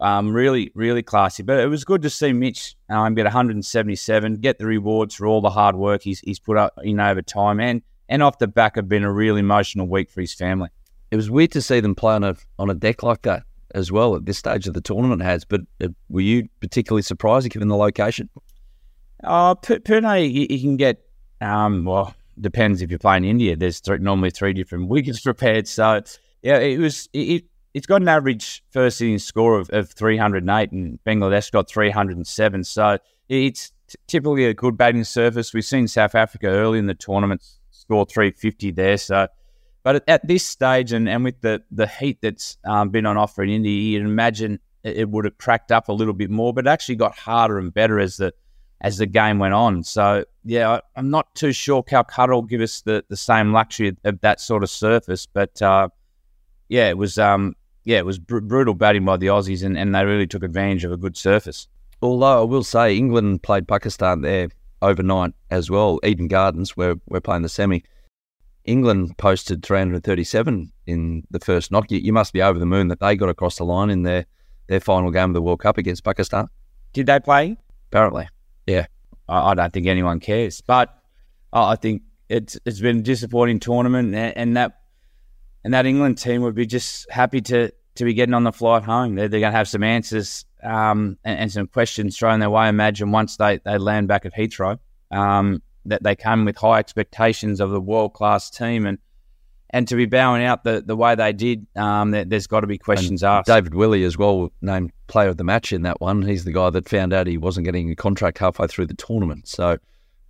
um, 0.00 0.32
really, 0.32 0.70
really 0.74 1.02
classy. 1.02 1.42
But 1.42 1.60
it 1.60 1.66
was 1.66 1.84
good 1.84 2.02
to 2.02 2.10
see 2.10 2.32
Mitch 2.32 2.76
um, 2.88 3.14
get 3.14 3.24
177, 3.24 4.36
get 4.36 4.58
the 4.58 4.66
rewards 4.66 5.14
for 5.14 5.26
all 5.26 5.40
the 5.40 5.50
hard 5.50 5.76
work 5.76 6.02
he's, 6.02 6.20
he's 6.20 6.38
put 6.38 6.56
up 6.56 6.78
in 6.82 7.00
over 7.00 7.22
time, 7.22 7.60
and 7.60 7.82
and 8.08 8.22
off 8.22 8.38
the 8.38 8.48
back 8.48 8.76
have 8.76 8.88
been 8.88 9.04
a 9.04 9.12
real 9.12 9.36
emotional 9.36 9.86
week 9.86 10.10
for 10.10 10.22
his 10.22 10.32
family. 10.32 10.70
It 11.10 11.16
was 11.16 11.30
weird 11.30 11.52
to 11.52 11.62
see 11.62 11.80
them 11.80 11.94
play 11.94 12.14
on 12.14 12.24
a 12.24 12.36
on 12.58 12.70
a 12.70 12.74
deck 12.74 13.02
like 13.02 13.22
that 13.22 13.44
as 13.74 13.92
well 13.92 14.16
at 14.16 14.26
this 14.26 14.38
stage 14.38 14.66
of 14.66 14.74
the 14.74 14.80
tournament. 14.80 15.22
Hads, 15.22 15.44
but 15.44 15.62
uh, 15.82 15.88
were 16.08 16.20
you 16.20 16.48
particularly 16.60 17.02
surprised 17.02 17.48
given 17.50 17.68
the 17.68 17.76
location? 17.76 18.28
Uh, 19.24 19.54
Pune, 19.54 20.32
you, 20.32 20.46
you 20.48 20.60
can 20.60 20.76
get 20.76 21.02
um, 21.40 21.84
well 21.84 22.14
depends 22.40 22.82
if 22.82 22.90
you're 22.90 22.98
playing 22.98 23.24
India. 23.24 23.56
There's 23.56 23.80
th- 23.80 24.00
normally 24.00 24.30
three 24.30 24.52
different 24.52 24.88
wickets 24.88 25.20
prepared. 25.20 25.68
So 25.68 26.02
yeah, 26.42 26.58
it 26.58 26.78
was 26.78 27.08
it. 27.12 27.44
It's 27.74 27.86
got 27.86 28.00
an 28.00 28.08
average 28.08 28.64
first 28.70 29.00
innings 29.00 29.24
score 29.24 29.58
of, 29.58 29.68
of 29.70 29.90
308, 29.90 30.72
and 30.72 30.98
Bangladesh 31.06 31.52
got 31.52 31.68
307. 31.68 32.64
So 32.64 32.98
it's 33.28 33.72
t- 33.88 33.98
typically 34.06 34.46
a 34.46 34.54
good 34.54 34.76
batting 34.76 35.04
surface. 35.04 35.52
We've 35.52 35.64
seen 35.64 35.86
South 35.86 36.14
Africa 36.14 36.48
early 36.48 36.78
in 36.78 36.86
the 36.86 36.94
tournament 36.94 37.44
score 37.70 38.06
350 38.06 38.70
there. 38.72 38.96
So, 38.96 39.28
but 39.88 39.96
at, 39.96 40.04
at 40.06 40.28
this 40.28 40.44
stage, 40.44 40.92
and, 40.92 41.08
and 41.08 41.24
with 41.24 41.40
the 41.40 41.62
the 41.70 41.86
heat 41.86 42.18
that's 42.20 42.58
um, 42.66 42.90
been 42.90 43.06
on 43.06 43.16
offer 43.16 43.42
in 43.42 43.48
India, 43.48 43.72
you'd 43.72 44.04
imagine 44.04 44.60
it, 44.84 44.98
it 44.98 45.08
would 45.08 45.24
have 45.24 45.38
cracked 45.38 45.72
up 45.72 45.88
a 45.88 45.92
little 45.94 46.12
bit 46.12 46.28
more, 46.28 46.52
but 46.52 46.66
it 46.66 46.68
actually 46.68 46.96
got 46.96 47.16
harder 47.16 47.58
and 47.58 47.72
better 47.72 47.98
as 47.98 48.18
the 48.18 48.34
as 48.82 48.98
the 48.98 49.06
game 49.06 49.38
went 49.38 49.54
on. 49.54 49.82
So 49.82 50.26
yeah, 50.44 50.68
I, 50.68 50.98
am 50.98 51.08
not 51.08 51.34
too 51.34 51.52
sure 51.52 51.82
Calcutta 51.82 52.34
will 52.34 52.42
give 52.42 52.60
us 52.60 52.82
the, 52.82 53.02
the 53.08 53.16
same 53.16 53.54
luxury 53.54 53.96
of 54.04 54.20
that 54.20 54.42
sort 54.42 54.62
of 54.62 54.68
surface, 54.68 55.24
but 55.24 55.62
uh, 55.62 55.88
yeah, 56.68 56.90
it 56.90 56.98
was 56.98 57.16
um, 57.16 57.56
yeah, 57.84 57.96
it 57.96 58.04
was 58.04 58.18
br- 58.18 58.40
brutal 58.40 58.74
batting 58.74 59.06
by 59.06 59.16
the 59.16 59.28
Aussies, 59.28 59.64
and, 59.64 59.78
and 59.78 59.94
they 59.94 60.04
really 60.04 60.26
took 60.26 60.42
advantage 60.42 60.84
of 60.84 60.92
a 60.92 60.98
good 60.98 61.16
surface. 61.16 61.66
Although 62.02 62.42
I 62.42 62.44
will 62.44 62.62
say 62.62 62.94
England 62.94 63.42
played 63.42 63.66
Pakistan 63.66 64.20
there 64.20 64.50
overnight 64.82 65.32
as 65.50 65.70
well. 65.70 65.98
Eden 66.04 66.28
Gardens, 66.28 66.76
where 66.76 66.96
we're 67.08 67.22
playing 67.22 67.40
the 67.40 67.48
semi. 67.48 67.84
England 68.68 69.16
posted 69.16 69.64
337 69.64 70.72
in 70.86 71.22
the 71.30 71.40
first 71.40 71.72
knock. 71.72 71.90
You, 71.90 71.98
you 71.98 72.12
must 72.12 72.32
be 72.32 72.42
over 72.42 72.58
the 72.58 72.66
moon 72.66 72.88
that 72.88 73.00
they 73.00 73.16
got 73.16 73.28
across 73.28 73.56
the 73.56 73.64
line 73.64 73.90
in 73.90 74.02
their, 74.02 74.26
their 74.68 74.80
final 74.80 75.10
game 75.10 75.30
of 75.30 75.34
the 75.34 75.42
World 75.42 75.60
Cup 75.60 75.78
against 75.78 76.04
Pakistan. 76.04 76.48
Did 76.92 77.06
they 77.06 77.18
play? 77.18 77.56
Apparently. 77.90 78.28
Yeah, 78.66 78.86
I, 79.28 79.50
I 79.50 79.54
don't 79.54 79.72
think 79.72 79.86
anyone 79.86 80.20
cares. 80.20 80.60
But 80.60 80.94
I 81.52 81.76
think 81.76 82.02
it's 82.28 82.58
it's 82.66 82.80
been 82.80 82.98
a 82.98 83.02
disappointing 83.02 83.60
tournament, 83.60 84.14
and 84.14 84.56
that 84.56 84.80
and 85.64 85.72
that 85.72 85.86
England 85.86 86.18
team 86.18 86.42
would 86.42 86.54
be 86.54 86.66
just 86.66 87.10
happy 87.10 87.40
to 87.40 87.72
to 87.94 88.04
be 88.04 88.14
getting 88.14 88.34
on 88.34 88.44
the 88.44 88.52
flight 88.52 88.84
home. 88.84 89.14
They're, 89.14 89.28
they're 89.28 89.40
going 89.40 89.52
to 89.52 89.56
have 89.56 89.68
some 89.68 89.82
answers 89.82 90.44
um, 90.62 91.18
and, 91.24 91.40
and, 91.40 91.52
some 91.52 91.66
questions 91.66 92.16
thrown 92.16 92.38
their 92.38 92.48
way. 92.48 92.68
Imagine 92.68 93.10
once 93.10 93.36
they, 93.36 93.58
they 93.64 93.76
land 93.76 94.06
back 94.06 94.24
at 94.24 94.34
Heathrow, 94.34 94.78
um, 95.10 95.60
that 95.88 96.02
they 96.02 96.16
come 96.16 96.44
with 96.44 96.56
high 96.56 96.78
expectations 96.78 97.60
of 97.60 97.70
the 97.70 97.80
world 97.80 98.14
class 98.14 98.50
team, 98.50 98.86
and 98.86 98.98
and 99.70 99.86
to 99.88 99.96
be 99.96 100.06
bowing 100.06 100.42
out 100.42 100.64
the, 100.64 100.82
the 100.84 100.96
way 100.96 101.14
they 101.14 101.32
did, 101.32 101.66
um, 101.76 102.10
there, 102.10 102.24
has 102.30 102.46
got 102.46 102.60
to 102.60 102.66
be 102.66 102.78
questions 102.78 103.22
and 103.22 103.30
asked. 103.30 103.46
David 103.46 103.74
Willey 103.74 104.02
as 104.04 104.16
well 104.16 104.50
named 104.62 104.92
player 105.08 105.28
of 105.28 105.36
the 105.36 105.44
match 105.44 105.72
in 105.72 105.82
that 105.82 106.00
one. 106.00 106.22
He's 106.22 106.44
the 106.44 106.52
guy 106.52 106.70
that 106.70 106.88
found 106.88 107.12
out 107.12 107.26
he 107.26 107.36
wasn't 107.36 107.66
getting 107.66 107.90
a 107.90 107.94
contract 107.94 108.38
halfway 108.38 108.66
through 108.66 108.86
the 108.86 108.94
tournament. 108.94 109.46
So, 109.46 109.78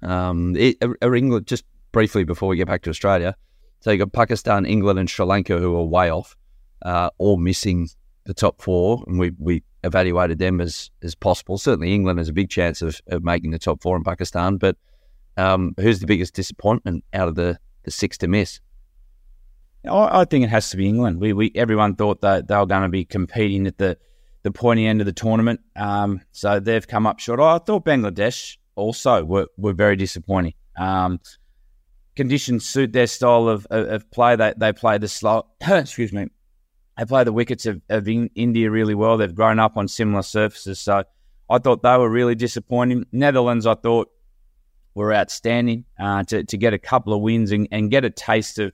um, 0.03 0.57
it, 0.57 0.77
England 1.03 1.47
just 1.47 1.65
briefly 1.93 2.25
before 2.25 2.49
we 2.49 2.57
get 2.57 2.67
back 2.67 2.83
to 2.83 2.91
Australia. 2.91 3.37
So 3.81 3.91
you've 3.91 4.01
got 4.01 4.13
Pakistan, 4.13 4.67
England, 4.67 4.99
and 4.99 5.09
Sri 5.09 5.25
Lanka 5.25 5.59
who 5.59 5.77
are 5.77 5.85
way 5.85 6.11
off, 6.11 6.37
uh, 6.83 7.11
all 7.19 7.37
missing 7.37 7.89
the 8.25 8.35
top 8.35 8.61
four, 8.61 9.05
and 9.07 9.19
we 9.19 9.33
we 9.39 9.63
evaluated 9.85 10.39
them 10.39 10.61
as 10.61 10.91
as 11.03 11.15
possible. 11.15 11.59
Certainly, 11.59 11.95
England 11.95 12.19
has 12.19 12.29
a 12.29 12.33
big 12.33 12.51
chance 12.51 12.83
of, 12.83 13.01
of 13.07 13.23
making 13.23 13.53
the 13.53 13.59
top 13.59 13.83
four 13.83 13.97
in 13.97 14.05
Pakistan, 14.05 14.57
but 14.57 14.77
um, 15.39 15.75
who's 15.79 16.01
the 16.01 16.07
biggest 16.07 16.35
disappointment 16.35 17.05
out 17.15 17.29
of 17.29 17.35
the 17.35 17.59
the 17.85 17.91
six 17.91 18.19
to 18.19 18.29
miss? 18.29 18.61
I, 19.89 20.25
think 20.25 20.45
it 20.45 20.51
has 20.51 20.71
to 20.71 20.77
be 20.77 20.89
England. 20.89 21.21
We, 21.21 21.33
we 21.33 21.53
everyone 21.55 21.95
thought 21.95 22.21
that 22.21 22.49
they 22.49 22.57
were 22.57 22.67
going 22.67 22.83
to 22.83 22.89
be 22.89 23.05
competing 23.05 23.67
at 23.67 23.79
the 23.79 23.97
the 24.43 24.51
pointy 24.51 24.87
end 24.87 25.01
of 25.01 25.07
the 25.07 25.13
tournament, 25.13 25.61
um, 25.77 26.21
so 26.33 26.61
they've 26.61 26.87
come 26.87 27.07
up 27.07 27.19
short. 27.19 27.41
I 27.41 27.59
thought 27.59 27.85
Bangladesh 27.85 28.57
also 28.77 29.25
were, 29.25 29.49
were 29.57 29.73
very 29.73 29.97
disappointing. 29.97 30.55
Um, 30.77 31.21
conditions 32.15 32.65
suit 32.65 32.93
their 32.93 33.07
style 33.07 33.49
of, 33.49 33.67
of, 33.71 33.89
of, 33.89 34.11
play. 34.11 34.37
They 34.37 34.55
they 34.57 34.73
play 34.73 34.99
the 34.99 35.09
slow. 35.09 35.47
excuse 35.61 36.13
me. 36.13 36.27
they 36.97 37.05
play 37.05 37.25
the 37.25 37.33
wickets 37.33 37.67
of, 37.67 37.81
of 37.89 38.07
in, 38.09 38.31
India 38.35 38.71
really 38.71 38.95
well. 38.95 39.17
They've 39.17 39.35
grown 39.35 39.59
up 39.59 39.77
on 39.77 39.89
similar 39.89 40.23
surfaces. 40.23 40.79
So 40.79 41.05
I 41.51 41.59
thought 41.59 41.83
they 41.83 41.97
were 41.97 42.11
really 42.11 42.35
disappointing. 42.35 43.07
Netherlands, 43.13 43.67
I 43.67 43.75
thought, 43.75 44.11
were 44.95 45.15
outstanding 45.15 45.85
uh, 45.99 46.25
to, 46.25 46.45
to 46.45 46.57
get 46.57 46.75
a 46.75 46.79
couple 46.79 47.13
of 47.13 47.21
wins 47.21 47.53
and, 47.53 47.69
and 47.71 47.91
get 47.91 48.05
a 48.05 48.11
taste 48.11 48.59
of, 48.59 48.73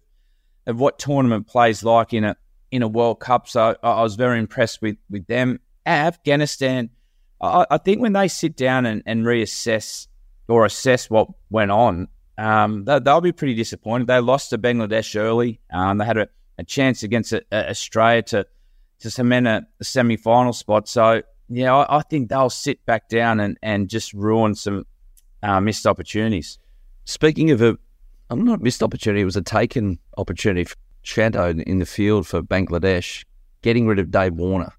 of 0.66 0.80
what 0.80 0.98
tournament 0.98 1.46
plays 1.46 1.82
like 1.82 2.12
in 2.14 2.24
a 2.24 2.36
in 2.70 2.82
a 2.82 2.88
World 2.88 3.20
Cup. 3.20 3.46
So 3.46 3.76
I, 3.82 3.88
I 3.88 4.02
was 4.02 4.16
very 4.16 4.38
impressed 4.40 4.82
with, 4.82 4.96
with 5.08 5.26
them. 5.28 5.60
Afghanistan, 5.86 6.90
I, 7.40 7.66
I, 7.70 7.78
think 7.78 8.00
when 8.00 8.14
they 8.14 8.26
sit 8.26 8.56
down 8.56 8.84
and, 8.84 9.00
and 9.06 9.24
reassess 9.24 10.08
or 10.48 10.64
assess 10.64 11.08
what 11.08 11.28
went 11.50 11.70
on, 11.70 12.08
um, 12.36 12.84
they, 12.84 12.98
will 12.98 13.20
be 13.20 13.30
pretty 13.30 13.54
disappointed. 13.54 14.08
They 14.08 14.18
lost 14.18 14.50
to 14.50 14.58
Bangladesh 14.58 15.14
early. 15.14 15.60
Um, 15.72 15.98
they 15.98 16.04
had 16.04 16.18
a, 16.18 16.28
a 16.58 16.64
chance 16.64 17.04
against 17.04 17.32
a, 17.32 17.44
a 17.52 17.70
Australia 17.70 18.22
to 18.22 18.46
to 19.00 19.10
cement 19.10 19.46
a, 19.46 19.66
a 19.80 19.84
semi 19.84 20.16
final 20.16 20.52
spot. 20.52 20.88
So 20.88 21.22
yeah, 21.48 21.74
I, 21.74 21.98
I, 21.98 22.02
think 22.02 22.28
they'll 22.28 22.50
sit 22.50 22.84
back 22.86 23.08
down 23.08 23.38
and, 23.38 23.58
and 23.62 23.88
just 23.88 24.12
ruin 24.14 24.54
some 24.54 24.86
uh, 25.44 25.60
missed 25.60 25.86
opportunities. 25.86 26.58
Speaking 27.04 27.50
of 27.50 27.62
a, 27.62 27.76
I'm 28.30 28.44
not 28.44 28.62
missed 28.62 28.82
opportunity. 28.82 29.20
It 29.22 29.26
was 29.26 29.36
a 29.36 29.42
taken 29.42 29.98
opportunity. 30.16 30.64
For 30.64 30.76
Shanto 31.02 31.50
in 31.50 31.78
the 31.78 31.86
field 31.86 32.26
for 32.26 32.42
Bangladesh, 32.42 33.24
getting 33.62 33.86
rid 33.86 33.98
of 33.98 34.10
Dave 34.10 34.34
Warner. 34.34 34.72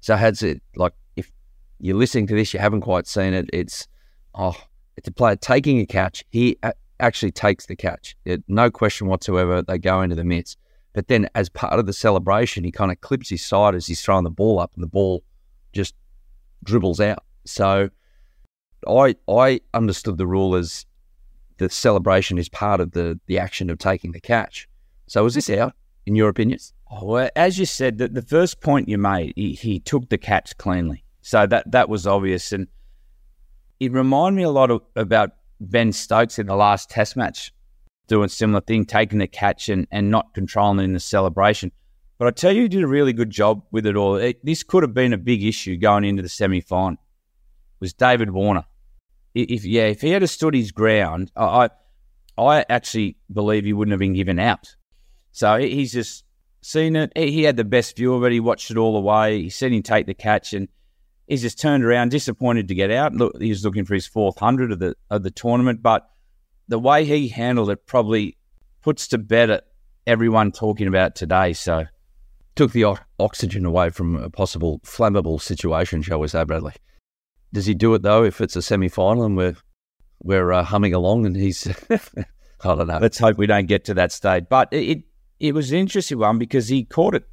So 0.00 0.16
has 0.16 0.42
it 0.42 0.62
like 0.76 0.94
if 1.16 1.30
you're 1.78 1.96
listening 1.96 2.26
to 2.28 2.34
this, 2.34 2.54
you 2.54 2.60
haven't 2.60 2.80
quite 2.80 3.06
seen 3.06 3.34
it. 3.34 3.50
It's 3.52 3.86
oh, 4.34 4.56
it's 4.96 5.08
a 5.08 5.12
player 5.12 5.36
taking 5.36 5.78
a 5.78 5.86
catch. 5.86 6.24
He 6.30 6.56
actually 7.00 7.32
takes 7.32 7.66
the 7.66 7.76
catch. 7.76 8.16
It, 8.24 8.42
no 8.48 8.70
question 8.70 9.08
whatsoever. 9.08 9.62
They 9.62 9.78
go 9.78 10.00
into 10.00 10.16
the 10.16 10.24
mitts. 10.24 10.56
But 10.94 11.08
then, 11.08 11.28
as 11.34 11.48
part 11.50 11.78
of 11.78 11.86
the 11.86 11.92
celebration, 11.92 12.64
he 12.64 12.72
kind 12.72 12.90
of 12.90 13.00
clips 13.02 13.28
his 13.28 13.44
side 13.44 13.74
as 13.74 13.86
he's 13.86 14.00
throwing 14.00 14.24
the 14.24 14.30
ball 14.30 14.58
up, 14.58 14.72
and 14.74 14.82
the 14.82 14.88
ball 14.88 15.22
just 15.72 15.94
dribbles 16.64 16.98
out. 16.98 17.22
So, 17.44 17.90
I 18.86 19.16
I 19.28 19.60
understood 19.74 20.18
the 20.18 20.26
rule 20.26 20.54
as 20.54 20.86
the 21.58 21.68
celebration 21.68 22.38
is 22.38 22.48
part 22.48 22.80
of 22.80 22.92
the 22.92 23.18
the 23.26 23.38
action 23.38 23.70
of 23.70 23.78
taking 23.78 24.12
the 24.12 24.20
catch. 24.20 24.68
So, 25.06 25.24
is 25.26 25.34
this 25.34 25.50
out 25.50 25.74
in 26.06 26.14
your 26.14 26.28
opinion? 26.28 26.58
Oh, 26.90 27.04
well, 27.04 27.30
as 27.36 27.58
you 27.58 27.66
said, 27.66 27.98
the, 27.98 28.08
the 28.08 28.22
first 28.22 28.60
point 28.60 28.88
you 28.88 28.96
made, 28.98 29.34
he, 29.36 29.52
he 29.52 29.78
took 29.78 30.08
the 30.08 30.16
catch 30.16 30.56
cleanly. 30.56 31.04
So 31.20 31.46
that 31.46 31.70
that 31.72 31.88
was 31.88 32.06
obvious, 32.06 32.52
and 32.52 32.68
it 33.80 33.92
reminded 33.92 34.36
me 34.36 34.42
a 34.44 34.50
lot 34.50 34.70
of 34.70 34.82
about 34.96 35.32
Ben 35.60 35.92
Stokes 35.92 36.38
in 36.38 36.46
the 36.46 36.56
last 36.56 36.88
Test 36.88 37.16
match 37.16 37.52
doing 38.06 38.28
similar 38.28 38.60
thing, 38.62 38.84
taking 38.84 39.18
the 39.18 39.26
catch 39.26 39.68
and, 39.68 39.86
and 39.90 40.10
not 40.10 40.32
controlling 40.34 40.84
in 40.84 40.94
the 40.94 41.00
celebration. 41.00 41.70
But 42.18 42.28
I 42.28 42.30
tell 42.32 42.52
you, 42.52 42.62
he 42.62 42.68
did 42.68 42.82
a 42.82 42.88
really 42.88 43.12
good 43.12 43.30
job 43.30 43.62
with 43.70 43.86
it 43.86 43.94
all. 43.94 44.16
It, 44.16 44.44
this 44.44 44.62
could 44.62 44.82
have 44.82 44.94
been 44.94 45.12
a 45.12 45.18
big 45.18 45.44
issue 45.44 45.76
going 45.76 46.04
into 46.04 46.22
the 46.22 46.28
semi 46.28 46.60
final. 46.60 46.98
Was 47.80 47.92
David 47.92 48.30
Warner? 48.30 48.64
If 49.42 49.64
yeah, 49.64 49.84
if 49.84 50.00
he 50.00 50.10
had 50.10 50.28
stood 50.28 50.54
his 50.54 50.72
ground, 50.72 51.30
I 51.36 51.70
I 52.36 52.64
actually 52.68 53.16
believe 53.32 53.64
he 53.64 53.72
wouldn't 53.72 53.92
have 53.92 54.00
been 54.00 54.14
given 54.14 54.38
out. 54.38 54.74
So 55.32 55.58
he's 55.58 55.92
just 55.92 56.24
seen 56.62 56.96
it. 56.96 57.12
He 57.16 57.42
had 57.44 57.56
the 57.56 57.64
best 57.64 57.96
view 57.96 58.14
of 58.14 58.24
it. 58.24 58.32
He 58.32 58.40
watched 58.40 58.70
it 58.70 58.76
all 58.76 58.94
the 58.94 59.00
way. 59.00 59.42
He 59.42 59.50
seen 59.50 59.72
him 59.72 59.82
take 59.82 60.06
the 60.06 60.14
catch, 60.14 60.52
and 60.52 60.68
he's 61.26 61.42
just 61.42 61.60
turned 61.60 61.84
around, 61.84 62.10
disappointed 62.10 62.68
to 62.68 62.74
get 62.74 62.90
out. 62.90 63.14
Look, 63.14 63.40
he 63.40 63.50
was 63.50 63.64
looking 63.64 63.84
for 63.84 63.94
his 63.94 64.06
fourth 64.06 64.38
hundred 64.38 64.72
of 64.72 64.78
the 64.78 64.94
of 65.10 65.22
the 65.22 65.30
tournament, 65.30 65.82
but 65.82 66.08
the 66.68 66.78
way 66.78 67.04
he 67.04 67.28
handled 67.28 67.70
it 67.70 67.86
probably 67.86 68.36
puts 68.82 69.08
to 69.08 69.18
bed 69.18 69.60
everyone 70.06 70.52
talking 70.52 70.86
about 70.86 71.14
today. 71.14 71.52
So 71.52 71.84
took 72.56 72.72
the 72.72 72.84
o- 72.84 72.98
oxygen 73.20 73.64
away 73.64 73.90
from 73.90 74.16
a 74.16 74.30
possible 74.30 74.80
flammable 74.80 75.40
situation, 75.40 76.02
shall 76.02 76.18
we 76.18 76.28
say, 76.28 76.42
Bradley? 76.44 76.74
Does 77.52 77.66
he 77.66 77.74
do 77.74 77.94
it 77.94 78.02
though 78.02 78.24
if 78.24 78.40
it's 78.40 78.56
a 78.56 78.62
semi 78.62 78.88
final 78.88 79.24
and 79.24 79.36
we're 79.36 79.56
we're 80.22 80.52
uh, 80.52 80.64
humming 80.64 80.94
along 80.94 81.26
and 81.26 81.36
he's 81.36 81.66
I 81.90 82.74
don't 82.74 82.86
know. 82.86 82.98
Let's 83.00 83.18
hope 83.18 83.38
we 83.38 83.46
don't 83.46 83.66
get 83.66 83.84
to 83.84 83.94
that 83.94 84.10
stage. 84.10 84.46
But 84.50 84.68
it, 84.72 85.04
it, 85.38 85.54
was 85.54 85.70
an 85.70 85.78
interesting 85.78 86.18
one 86.18 86.38
because 86.38 86.66
he 86.66 86.84
caught 86.84 87.14
it 87.14 87.24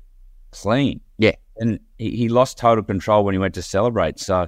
clean. 0.51 1.01
Yeah 1.17 1.34
and 1.57 1.79
he, 1.98 2.12
he, 2.15 2.29
lost 2.29 2.57
total 2.57 2.84
control 2.84 3.24
when 3.24 3.34
he 3.34 3.39
went 3.39 3.53
to 3.55 3.62
celebrate. 3.62 4.19
So, 4.19 4.48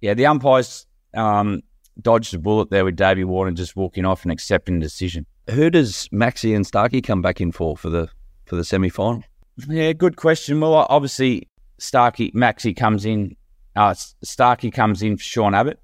yeah, 0.00 0.14
the 0.14 0.26
umpires 0.26 0.86
um, 1.14 1.62
dodged 2.00 2.34
a 2.34 2.38
bullet 2.38 2.70
there 2.70 2.84
with 2.84 2.96
Davey 2.96 3.24
Warner 3.24 3.52
just 3.52 3.76
walking 3.76 4.04
off 4.04 4.22
and 4.22 4.32
accepting 4.32 4.78
the 4.78 4.86
decision. 4.86 5.26
Who 5.50 5.70
does 5.70 6.08
Maxi 6.08 6.54
and 6.54 6.66
Starkey 6.66 7.02
come 7.02 7.22
back 7.22 7.40
in 7.40 7.52
for 7.52 7.76
for 7.76 7.90
the 7.90 8.08
for 8.46 8.56
the 8.56 8.64
semi 8.64 8.88
final? 8.88 9.24
Yeah, 9.68 9.92
good 9.92 10.16
question. 10.16 10.60
Well, 10.60 10.74
obviously 10.88 11.48
Starkey 11.78 12.30
Maxi 12.32 12.76
comes 12.76 13.04
in. 13.04 13.36
Uh, 13.76 13.94
Starkey 13.94 14.70
comes 14.70 15.02
in 15.02 15.16
for 15.16 15.22
Sean 15.22 15.54
Abbott, 15.54 15.80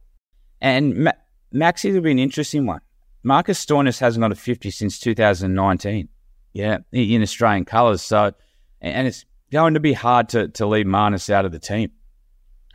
and 0.61 0.97
Ma- 0.97 1.13
Maxi 1.55 1.93
will 1.93 2.01
be 2.01 2.11
an 2.11 2.19
interesting 2.19 2.67
one. 2.67 2.81
Marcus 3.23 3.65
Stoinis 3.65 3.99
hasn't 3.99 4.23
got 4.23 4.33
a 4.33 4.37
fifty 4.37 4.71
since 4.71 4.99
2019. 4.99 6.09
Yeah, 6.53 6.79
in 6.93 7.23
Australian 7.23 7.65
colours. 7.65 8.01
So, 8.01 8.33
and 8.81 9.07
it's 9.07 9.25
going 9.53 9.75
to 9.75 9.81
be 9.81 9.93
hard 9.93 10.31
to, 10.31 10.49
to 10.49 10.67
leave 10.67 10.87
Marnus 10.87 11.29
out 11.31 11.45
of 11.45 11.53
the 11.53 11.59
team. 11.59 11.91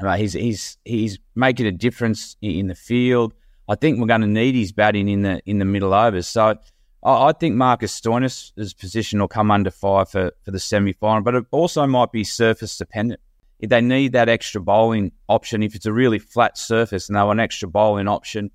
Right, 0.01 0.19
he's 0.19 0.33
he's 0.33 0.77
he's 0.83 1.19
making 1.35 1.67
a 1.67 1.71
difference 1.71 2.35
in 2.41 2.67
the 2.67 2.75
field. 2.75 3.33
I 3.67 3.75
think 3.75 3.99
we're 3.99 4.07
going 4.07 4.21
to 4.21 4.27
need 4.27 4.55
his 4.55 4.71
batting 4.71 5.07
in 5.07 5.21
the 5.21 5.41
in 5.45 5.59
the 5.59 5.65
middle 5.65 5.93
overs. 5.93 6.27
So 6.27 6.57
I, 7.03 7.29
I 7.29 7.31
think 7.33 7.55
Marcus 7.55 7.99
Stoinis' 7.99 8.77
position 8.77 9.19
will 9.19 9.27
come 9.27 9.51
under 9.51 9.71
fire 9.71 10.05
for, 10.05 10.31
for 10.43 10.51
the 10.51 10.59
semi 10.59 10.93
final, 10.93 11.21
but 11.21 11.35
it 11.35 11.45
also 11.51 11.85
might 11.85 12.11
be 12.11 12.23
surface 12.23 12.77
dependent. 12.77 13.19
If 13.61 13.69
they 13.69 13.79
need 13.79 14.13
that 14.13 14.27
extra 14.27 14.59
bowling 14.59 15.11
option, 15.29 15.63
if 15.63 15.75
it's 15.75 15.85
a 15.85 15.93
really 15.93 16.19
flat 16.19 16.57
surface 16.57 17.07
and 17.07 17.15
they 17.15 17.21
want 17.21 17.39
an 17.39 17.43
extra 17.43 17.69
bowling 17.69 18.07
option, 18.07 18.49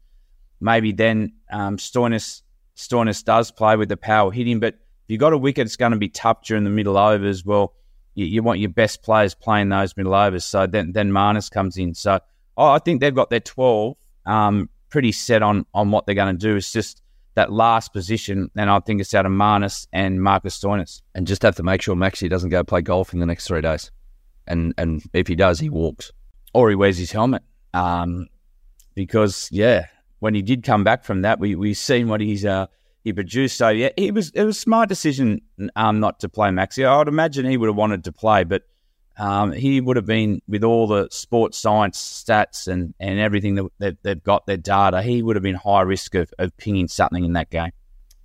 maybe 0.61 0.93
then 0.93 1.33
um, 1.51 1.77
Stoinis 1.77 2.43
Stoinis 2.77 3.25
does 3.25 3.51
play 3.51 3.77
with 3.77 3.89
the 3.89 3.97
power 3.97 4.31
hitting. 4.31 4.61
But 4.61 4.75
if 4.75 4.81
you've 5.09 5.21
got 5.21 5.33
a 5.33 5.39
wicket, 5.39 5.67
it's 5.67 5.77
going 5.77 5.93
to 5.93 5.99
be 5.99 6.09
tough 6.09 6.43
during 6.43 6.65
the 6.65 6.71
middle 6.71 6.99
overs. 6.99 7.45
Well, 7.45 7.75
you, 8.15 8.27
you, 8.27 8.43
want 8.43 8.59
your 8.59 8.71
best 8.71 9.03
players 9.03 9.35
playing 9.35 9.69
those 9.69 9.97
middle 9.97 10.15
overs. 10.15 10.45
So 10.45 10.67
then 10.67 10.93
then 10.93 11.11
Marnus 11.11 11.51
comes 11.51 11.77
in. 11.77 11.95
So 11.95 12.19
oh, 12.57 12.71
I 12.71 12.81
think 12.81 13.01
they've 13.01 13.15
got 13.15 13.31
their 13.31 13.41
twelve 13.41 13.97
um, 14.27 14.69
pretty 14.91 15.13
set 15.13 15.43
on 15.43 15.67
on 15.73 15.93
what 15.93 16.07
they're 16.07 16.17
going 16.17 16.37
to 16.37 16.47
do. 16.47 16.57
It's 16.57 16.73
just 16.73 17.03
that 17.37 17.53
last 17.53 17.93
position, 17.93 18.51
and 18.57 18.69
I 18.69 18.81
think 18.81 19.01
it's 19.01 19.15
out 19.15 19.27
of 19.27 19.33
Marnus 19.33 19.87
and 19.93 20.21
Marcus 20.23 20.59
Stoinis. 20.59 21.03
And 21.15 21.27
just 21.27 21.43
have 21.43 21.55
to 21.57 21.63
make 21.63 21.83
sure 21.83 21.95
Maxi 21.95 22.29
doesn't 22.29 22.51
go 22.51 22.65
play 22.65 22.83
golf 22.83 23.13
in 23.13 23.21
the 23.21 23.27
next 23.27 23.47
three 23.47 23.61
days. 23.61 23.91
And 24.47 24.75
and 24.79 25.03
if 25.12 25.26
he 25.26 25.35
does, 25.35 25.59
he 25.59 25.69
walks 25.69 26.12
or 26.55 26.71
he 26.71 26.76
wears 26.76 26.99
his 26.99 27.12
helmet. 27.12 27.43
Um, 27.75 28.29
because 28.95 29.49
yeah, 29.53 29.87
when 30.21 30.35
he 30.35 30.43
did 30.43 30.62
come 30.62 30.85
back 30.85 31.05
from 31.05 31.23
that, 31.23 31.38
we 31.38 31.55
we 31.55 31.75
seen 31.75 32.09
what 32.09 32.21
he's 32.21 32.45
uh, 32.45 32.67
he 33.05 33.12
produced. 33.12 33.59
So 33.59 33.69
yeah, 33.69 33.91
it 33.97 34.15
was 34.15 34.31
it 34.31 34.43
was 34.43 34.57
a 34.57 34.61
smart 34.61 34.88
decision 34.88 35.43
um, 35.75 36.00
not 36.00 36.21
to 36.21 36.29
play 36.29 36.49
Maxi. 36.49 36.87
I 36.87 36.97
would 36.99 37.09
imagine 37.09 37.45
he 37.47 37.57
would 37.57 37.69
have 37.69 37.76
wanted 37.76 38.05
to 38.05 38.12
play, 38.12 38.45
but 38.45 38.62
um, 39.19 39.53
he 39.53 39.81
would 39.81 39.97
have 39.97 40.07
been 40.07 40.43
with 40.47 40.62
all 40.62 40.87
the 40.87 41.09
sports 41.11 41.57
science 41.59 41.99
stats 41.99 42.69
and, 42.69 42.95
and 43.00 43.19
everything 43.19 43.55
that, 43.55 43.67
that 43.79 44.03
they've 44.03 44.23
got 44.23 44.47
their 44.47 44.59
data. 44.59 45.03
He 45.03 45.23
would 45.23 45.37
have 45.37 45.43
been 45.43 45.55
high 45.55 45.83
risk 45.83 46.15
of, 46.15 46.33
of 46.38 46.55
pinging 46.59 46.88
something 46.88 47.25
in 47.25 47.33
that 47.33 47.49
game. 47.50 47.71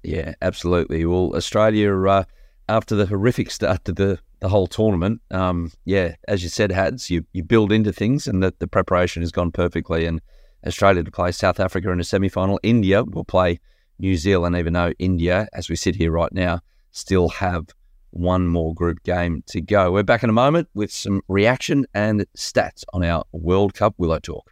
Yeah, 0.04 0.34
absolutely. 0.42 1.06
Well, 1.06 1.34
Australia 1.36 1.96
uh, 2.08 2.24
after 2.68 2.96
the 2.96 3.06
horrific 3.06 3.52
start 3.52 3.86
to 3.86 3.94
the 3.94 4.20
the 4.42 4.50
whole 4.50 4.68
tournament, 4.68 5.22
um, 5.32 5.72
yeah, 5.86 6.16
as 6.28 6.44
you 6.44 6.50
said, 6.50 6.72
Hads, 6.72 7.10
you 7.10 7.26
you 7.32 7.44
build 7.44 7.72
into 7.72 7.94
things, 7.94 8.28
and 8.28 8.44
that 8.44 8.60
the 8.60 8.68
preparation 8.68 9.22
has 9.22 9.32
gone 9.32 9.52
perfectly. 9.52 10.06
And 10.06 10.20
Australia 10.66 11.04
to 11.04 11.12
play 11.12 11.32
South 11.32 11.60
Africa 11.60 11.92
in 11.92 12.00
a 12.00 12.04
semi 12.04 12.28
final. 12.28 12.60
India 12.64 13.04
will 13.04 13.24
play 13.24 13.60
New 14.00 14.18
Zealand, 14.18 14.56
even 14.56 14.74
though 14.74 14.94
India, 15.00 15.48
as 15.54 15.70
we 15.70 15.76
sit 15.76 15.96
here 15.96 16.12
right 16.12 16.34
now, 16.34 16.60
still 16.92 17.30
have 17.30 17.68
one 18.10 18.48
more 18.48 18.74
group 18.74 19.04
game 19.04 19.44
to 19.48 19.62
go. 19.62 19.92
We're 19.92 20.04
back 20.04 20.24
in 20.24 20.30
a 20.30 20.34
moment 20.34 20.68
with 20.74 20.92
some 20.92 21.22
reaction 21.28 21.86
and 21.94 22.26
stats 22.36 22.84
on 22.94 23.04
our 23.04 23.24
World 23.32 23.74
Cup 23.74 23.94
Willow 23.98 24.20
Talk. 24.20 24.52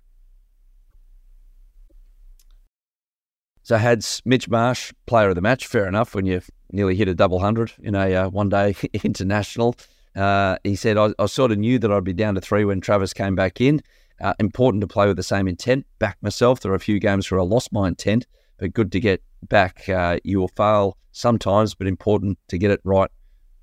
So, 3.70 3.78
had 3.78 4.04
Mitch 4.26 4.50
Marsh, 4.50 4.92
player 5.06 5.30
of 5.30 5.36
the 5.36 5.42
match, 5.42 5.68
fair 5.68 5.88
enough, 5.88 6.16
when 6.16 6.26
you 6.26 6.42
nearly 6.72 6.96
hit 6.96 7.08
a 7.08 7.14
double 7.14 7.40
hundred 7.40 7.72
in 7.78 7.94
a 7.94 8.16
uh, 8.16 8.28
one 8.28 8.50
day 8.50 8.76
international. 9.04 9.76
Uh, 10.16 10.58
he 10.64 10.76
said, 10.76 10.98
I, 10.98 11.14
I, 11.20 11.28
sort 11.28 11.52
of 11.52 11.60
knew 11.60 11.78
that 11.78 11.92
I'd 11.92 12.04
be 12.04 12.14
down 12.14 12.34
to 12.34 12.42
three 12.42 12.66
when 12.66 12.82
Travis 12.82 13.14
came 13.14 13.36
back 13.36 13.62
in. 13.62 13.84
Uh, 14.20 14.34
important 14.40 14.82
to 14.82 14.88
play 14.88 15.06
with 15.06 15.18
the 15.18 15.22
same 15.22 15.48
intent. 15.48 15.86
Back 16.00 16.18
myself. 16.24 16.62
There 16.62 16.72
are 16.72 16.76
a 16.76 16.80
few 16.80 17.00
games 17.00 17.30
where 17.30 17.40
I 17.40 17.44
lost 17.44 17.72
my 17.72 17.88
intent, 17.88 18.26
but 18.58 18.74
good 18.74 18.92
to 18.92 19.00
get 19.00 19.22
back. 19.50 19.88
Uh, 19.88 20.18
you 20.24 20.40
will 20.40 20.48
fail 20.48 20.98
sometimes, 21.12 21.76
but 21.76 21.86
important 21.86 22.40
to 22.48 22.58
get 22.58 22.72
it 22.72 22.82
right 22.84 23.12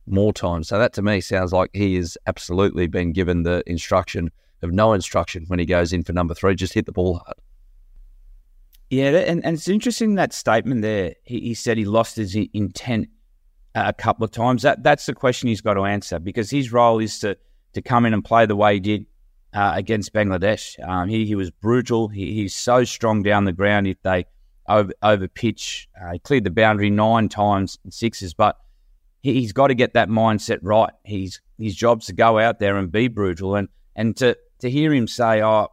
more 0.07 0.33
times. 0.33 0.69
So 0.69 0.79
that 0.79 0.93
to 0.93 1.03
me 1.03 1.21
sounds 1.21 1.53
like 1.53 1.71
he 1.73 1.97
has 1.97 2.17
absolutely 2.29 2.87
been 2.87 3.11
given 3.11 3.43
the 3.43 3.65
instruction 3.67 4.31
of 4.63 4.71
no 4.71 4.93
instruction 4.93 5.47
when 5.49 5.59
he 5.59 5.67
goes 5.67 5.93
in 5.93 6.05
for 6.05 6.13
number 6.13 6.33
three. 6.33 6.55
Just 6.55 6.75
hit 6.75 6.87
the 6.87 6.93
ball 6.93 7.17
hard. 7.17 7.39
Yeah, 8.91 9.11
and, 9.11 9.45
and 9.45 9.57
it's 9.57 9.69
interesting 9.69 10.15
that 10.15 10.33
statement 10.33 10.83
there. 10.83 11.15
He, 11.25 11.41
he 11.41 11.55
said 11.55 11.77
he 11.77 11.85
lost 11.85 12.17
his 12.17 12.37
intent. 12.37 13.09
a 13.75 13.93
couple 13.93 14.25
of 14.25 14.31
times. 14.31 14.63
That 14.63 14.83
that's 14.83 15.07
the 15.07 15.15
question 15.15 15.49
he's 15.49 15.61
got 15.61 15.75
to 15.75 15.85
answer 15.85 16.19
because 16.19 16.51
his 16.51 16.73
role 16.73 17.01
is 17.01 17.19
to 17.21 17.37
to 17.75 17.83
come 17.83 18.07
in 18.07 18.15
and 18.15 18.25
play 18.25 18.47
the 18.47 18.57
way 18.57 18.75
he 18.75 18.81
did 18.81 19.07
uh, 19.53 19.73
against 19.75 20.13
Bangladesh. 20.13 20.79
Um, 20.87 21.09
he 21.09 21.27
he 21.27 21.35
was 21.35 21.51
brutal. 21.51 22.09
He, 22.09 22.35
he's 22.35 22.55
so 22.55 22.85
strong 22.85 23.23
down 23.23 23.45
the 23.45 23.53
ground 23.53 23.87
if 23.87 24.01
they 24.03 24.27
over, 24.69 24.93
over 25.03 25.29
pitch. 25.29 25.89
Uh, 26.01 26.13
he 26.13 26.19
cleared 26.19 26.45
the 26.45 26.51
boundary 26.51 26.91
nine 26.91 27.29
times 27.29 27.79
in 27.85 27.91
sixes, 27.91 28.35
but 28.35 28.57
he, 29.23 29.43
has 29.43 29.53
got 29.53 29.69
to 29.69 29.75
get 29.75 29.95
that 29.95 30.09
mindset 30.09 30.59
right. 30.63 30.93
He's 31.05 31.41
his 31.59 31.75
job's 31.75 32.07
to 32.07 32.13
go 32.13 32.39
out 32.39 32.61
there 32.61 32.77
and 32.77 32.91
be 32.93 33.09
brutal 33.09 33.57
and 33.57 33.69
and 33.95 34.17
to 34.19 34.37
to 34.61 34.71
hear 34.71 34.93
him 34.93 35.09
say, 35.09 35.43
"Oh, 35.43 35.69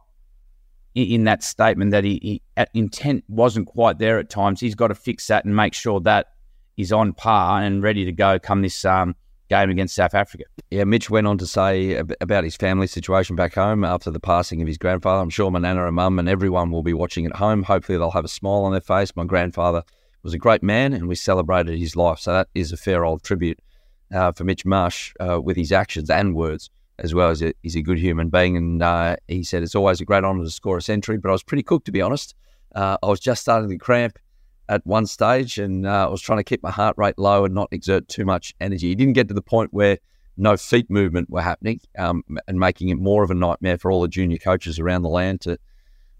in 0.94 1.24
that 1.24 1.42
statement 1.42 1.90
that 1.90 2.04
he, 2.04 2.40
he 2.56 2.64
intent 2.72 3.24
wasn't 3.28 3.66
quite 3.66 3.98
there 3.98 4.18
at 4.18 4.30
times. 4.30 4.60
He's 4.60 4.74
got 4.74 4.88
to 4.88 4.94
fix 4.94 5.26
that 5.26 5.44
and 5.44 5.54
make 5.54 5.74
sure 5.74 6.00
that 6.00 6.28
is 6.76 6.92
on 6.92 7.12
par 7.12 7.62
and 7.62 7.82
ready 7.82 8.04
to 8.04 8.12
go 8.12 8.38
come 8.38 8.62
this 8.62 8.84
um, 8.84 9.14
game 9.48 9.70
against 9.70 9.94
South 9.94 10.14
Africa. 10.14 10.44
Yeah, 10.70 10.84
Mitch 10.84 11.10
went 11.10 11.26
on 11.26 11.38
to 11.38 11.46
say 11.46 11.96
about 12.20 12.44
his 12.44 12.56
family 12.56 12.86
situation 12.86 13.36
back 13.36 13.54
home 13.54 13.84
after 13.84 14.10
the 14.10 14.20
passing 14.20 14.60
of 14.62 14.68
his 14.68 14.78
grandfather. 14.78 15.20
I'm 15.20 15.30
sure 15.30 15.50
my 15.50 15.58
nana 15.58 15.86
and 15.86 15.96
mum 15.96 16.18
and 16.18 16.28
everyone 16.28 16.70
will 16.70 16.82
be 16.82 16.94
watching 16.94 17.26
at 17.26 17.36
home. 17.36 17.64
Hopefully, 17.64 17.98
they'll 17.98 18.10
have 18.10 18.24
a 18.24 18.28
smile 18.28 18.64
on 18.64 18.72
their 18.72 18.80
face. 18.80 19.14
My 19.16 19.24
grandfather 19.24 19.82
was 20.22 20.34
a 20.34 20.38
great 20.38 20.62
man, 20.62 20.92
and 20.92 21.06
we 21.06 21.14
celebrated 21.16 21.78
his 21.78 21.96
life. 21.96 22.18
So 22.20 22.32
that 22.32 22.48
is 22.54 22.72
a 22.72 22.76
fair 22.76 23.04
old 23.04 23.22
tribute 23.22 23.58
uh, 24.12 24.32
for 24.32 24.44
Mitch 24.44 24.64
Marsh 24.64 25.12
uh, 25.20 25.40
with 25.40 25.56
his 25.56 25.72
actions 25.72 26.08
and 26.08 26.34
words 26.34 26.70
as 26.98 27.14
well 27.14 27.30
as 27.30 27.42
a, 27.42 27.52
he's 27.62 27.76
a 27.76 27.82
good 27.82 27.98
human 27.98 28.28
being. 28.28 28.56
And 28.56 28.82
uh, 28.82 29.16
he 29.28 29.42
said 29.42 29.62
it's 29.62 29.74
always 29.74 30.00
a 30.00 30.04
great 30.04 30.24
honour 30.24 30.44
to 30.44 30.50
score 30.50 30.78
a 30.78 30.82
century, 30.82 31.18
but 31.18 31.28
I 31.28 31.32
was 31.32 31.42
pretty 31.42 31.62
cooked 31.62 31.86
to 31.86 31.92
be 31.92 32.02
honest. 32.02 32.34
Uh, 32.74 32.96
I 33.02 33.06
was 33.06 33.20
just 33.20 33.42
starting 33.42 33.70
to 33.70 33.78
cramp 33.78 34.18
at 34.68 34.84
one 34.86 35.06
stage, 35.06 35.58
and 35.58 35.86
uh, 35.86 36.06
I 36.06 36.10
was 36.10 36.22
trying 36.22 36.38
to 36.38 36.44
keep 36.44 36.62
my 36.62 36.70
heart 36.70 36.96
rate 36.96 37.18
low 37.18 37.44
and 37.44 37.54
not 37.54 37.68
exert 37.70 38.08
too 38.08 38.24
much 38.24 38.54
energy. 38.60 38.88
He 38.88 38.94
didn't 38.94 39.12
get 39.12 39.28
to 39.28 39.34
the 39.34 39.42
point 39.42 39.72
where 39.72 39.98
no 40.36 40.56
feet 40.56 40.90
movement 40.90 41.30
were 41.30 41.42
happening, 41.42 41.80
um, 41.98 42.24
and 42.48 42.58
making 42.58 42.88
it 42.88 42.96
more 42.96 43.22
of 43.22 43.30
a 43.30 43.34
nightmare 43.34 43.78
for 43.78 43.92
all 43.92 44.00
the 44.00 44.08
junior 44.08 44.38
coaches 44.38 44.78
around 44.78 45.02
the 45.02 45.08
land 45.08 45.42
to 45.42 45.58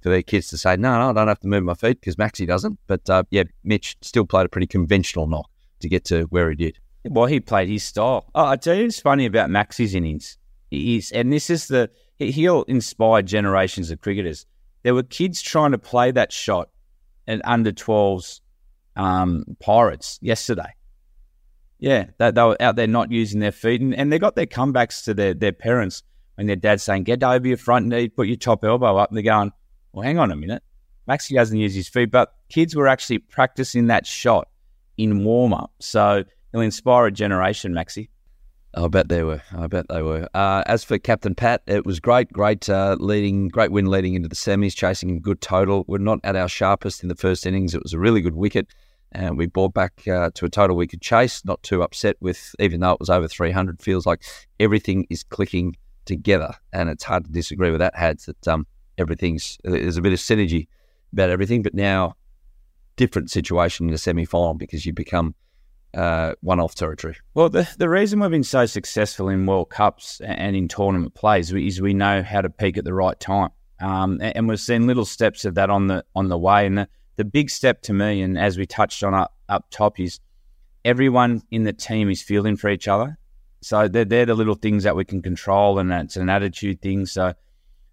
for 0.00 0.10
their 0.10 0.22
kids 0.22 0.48
to 0.48 0.58
say, 0.58 0.76
no, 0.76 0.98
no, 0.98 1.08
I 1.08 1.12
don't 1.14 1.28
have 1.28 1.40
to 1.40 1.48
move 1.48 1.64
my 1.64 1.72
feet 1.72 1.98
because 1.98 2.16
Maxi 2.16 2.46
doesn't. 2.46 2.78
But 2.86 3.08
uh, 3.08 3.22
yeah, 3.30 3.44
Mitch 3.64 3.96
still 4.02 4.26
played 4.26 4.44
a 4.44 4.50
pretty 4.50 4.66
conventional 4.66 5.26
knock 5.26 5.50
to 5.80 5.88
get 5.88 6.04
to 6.04 6.24
where 6.24 6.50
he 6.50 6.56
did. 6.56 6.78
Well, 7.06 7.24
he 7.24 7.40
played 7.40 7.70
his 7.70 7.84
style. 7.84 8.26
Oh, 8.34 8.44
I 8.44 8.56
tell 8.56 8.74
you, 8.74 8.84
it's 8.84 9.00
funny 9.00 9.24
about 9.24 9.48
Maxi's 9.48 9.94
innings 9.94 10.36
is, 10.70 11.12
and 11.12 11.32
this 11.32 11.50
is 11.50 11.68
the 11.68 11.90
he'll 12.18 12.62
inspire 12.64 13.22
generations 13.22 13.90
of 13.90 14.00
cricketers. 14.00 14.46
There 14.82 14.94
were 14.94 15.02
kids 15.02 15.42
trying 15.42 15.72
to 15.72 15.78
play 15.78 16.10
that 16.12 16.32
shot 16.32 16.68
at 17.26 17.40
under 17.44 17.72
12s 17.72 18.40
um, 18.96 19.44
Pirates 19.60 20.18
yesterday. 20.22 20.74
Yeah, 21.78 22.06
they, 22.18 22.30
they, 22.30 22.42
were 22.42 22.60
out 22.60 22.76
there 22.76 22.86
not 22.86 23.10
using 23.10 23.40
their 23.40 23.52
feet, 23.52 23.80
and, 23.80 23.94
and 23.94 24.12
they 24.12 24.18
got 24.18 24.36
their 24.36 24.46
comebacks 24.46 25.04
to 25.04 25.14
their, 25.14 25.34
their 25.34 25.52
parents 25.52 26.02
when 26.36 26.46
their 26.46 26.56
dad's 26.56 26.82
saying, 26.82 27.04
"Get 27.04 27.22
over 27.22 27.46
your 27.46 27.56
front 27.56 27.86
knee, 27.86 28.08
put 28.08 28.26
your 28.28 28.36
top 28.36 28.64
elbow 28.64 28.96
up," 28.96 29.10
and 29.10 29.16
they're 29.16 29.24
going, 29.24 29.52
"Well, 29.92 30.04
hang 30.04 30.18
on 30.18 30.30
a 30.30 30.36
minute, 30.36 30.62
Maxi 31.08 31.34
doesn't 31.34 31.58
use 31.58 31.74
his 31.74 31.88
feet," 31.88 32.10
but 32.10 32.34
kids 32.48 32.74
were 32.74 32.88
actually 32.88 33.18
practicing 33.18 33.88
that 33.88 34.06
shot 34.06 34.48
in 34.96 35.24
warm 35.24 35.52
up, 35.52 35.72
so 35.80 36.24
he'll 36.52 36.60
inspire 36.60 37.06
a 37.06 37.12
generation, 37.12 37.72
Maxi. 37.72 38.08
I 38.76 38.88
bet 38.88 39.08
they 39.08 39.22
were. 39.22 39.42
I 39.56 39.66
bet 39.66 39.86
they 39.88 40.02
were. 40.02 40.28
Uh, 40.34 40.62
as 40.66 40.82
for 40.84 40.98
Captain 40.98 41.34
Pat, 41.34 41.62
it 41.66 41.86
was 41.86 42.00
great, 42.00 42.32
great 42.32 42.68
uh, 42.68 42.96
leading, 42.98 43.48
great 43.48 43.70
win 43.70 43.86
leading 43.86 44.14
into 44.14 44.28
the 44.28 44.34
semis, 44.34 44.74
chasing 44.74 45.10
a 45.10 45.20
good 45.20 45.40
total. 45.40 45.84
We're 45.86 45.98
not 45.98 46.20
at 46.24 46.36
our 46.36 46.48
sharpest 46.48 47.02
in 47.02 47.08
the 47.08 47.14
first 47.14 47.46
innings. 47.46 47.74
It 47.74 47.82
was 47.82 47.92
a 47.92 47.98
really 47.98 48.20
good 48.20 48.34
wicket, 48.34 48.66
and 49.12 49.38
we 49.38 49.46
brought 49.46 49.74
back 49.74 50.06
uh, 50.08 50.30
to 50.34 50.46
a 50.46 50.48
total 50.48 50.76
we 50.76 50.86
could 50.86 51.00
chase. 51.00 51.44
Not 51.44 51.62
too 51.62 51.82
upset 51.82 52.16
with, 52.20 52.54
even 52.58 52.80
though 52.80 52.92
it 52.92 53.00
was 53.00 53.10
over 53.10 53.28
300. 53.28 53.80
Feels 53.80 54.06
like 54.06 54.22
everything 54.58 55.06
is 55.08 55.22
clicking 55.22 55.76
together, 56.04 56.54
and 56.72 56.88
it's 56.88 57.04
hard 57.04 57.24
to 57.26 57.30
disagree 57.30 57.70
with 57.70 57.80
that. 57.80 57.94
Hads 57.94 58.26
that 58.26 58.48
um, 58.48 58.66
everything's 58.98 59.58
there's 59.62 59.96
a 59.96 60.02
bit 60.02 60.12
of 60.12 60.18
synergy 60.18 60.66
about 61.12 61.30
everything, 61.30 61.62
but 61.62 61.74
now 61.74 62.16
different 62.96 63.30
situation 63.30 63.86
in 63.86 63.92
the 63.92 63.98
semi 63.98 64.24
final 64.24 64.54
because 64.54 64.86
you 64.86 64.92
become 64.92 65.34
uh, 65.94 66.34
one-off 66.40 66.74
territory. 66.74 67.16
Well, 67.34 67.48
the 67.48 67.68
the 67.78 67.88
reason 67.88 68.20
we've 68.20 68.30
been 68.30 68.42
so 68.42 68.66
successful 68.66 69.28
in 69.28 69.46
World 69.46 69.70
Cups 69.70 70.20
and 70.24 70.56
in 70.56 70.68
tournament 70.68 71.14
plays 71.14 71.52
is 71.52 71.80
we 71.80 71.94
know 71.94 72.22
how 72.22 72.40
to 72.40 72.50
peak 72.50 72.76
at 72.76 72.84
the 72.84 72.94
right 72.94 73.18
time, 73.18 73.50
um, 73.80 74.18
and 74.20 74.48
we've 74.48 74.60
seen 74.60 74.86
little 74.86 75.04
steps 75.04 75.44
of 75.44 75.54
that 75.54 75.70
on 75.70 75.86
the 75.86 76.04
on 76.14 76.28
the 76.28 76.38
way. 76.38 76.66
And 76.66 76.78
the, 76.78 76.88
the 77.16 77.24
big 77.24 77.50
step 77.50 77.82
to 77.82 77.92
me, 77.92 78.22
and 78.22 78.38
as 78.38 78.58
we 78.58 78.66
touched 78.66 79.02
on 79.04 79.14
up 79.14 79.34
up 79.48 79.66
top, 79.70 80.00
is 80.00 80.20
everyone 80.84 81.42
in 81.50 81.64
the 81.64 81.72
team 81.72 82.10
is 82.10 82.22
feeling 82.22 82.56
for 82.56 82.68
each 82.68 82.88
other. 82.88 83.16
So 83.60 83.88
they're, 83.88 84.04
they're 84.04 84.26
the 84.26 84.34
little 84.34 84.56
things 84.56 84.84
that 84.84 84.94
we 84.94 85.04
can 85.04 85.22
control, 85.22 85.78
and 85.78 85.90
it's 85.92 86.16
an 86.16 86.28
attitude 86.28 86.82
thing. 86.82 87.06
So 87.06 87.34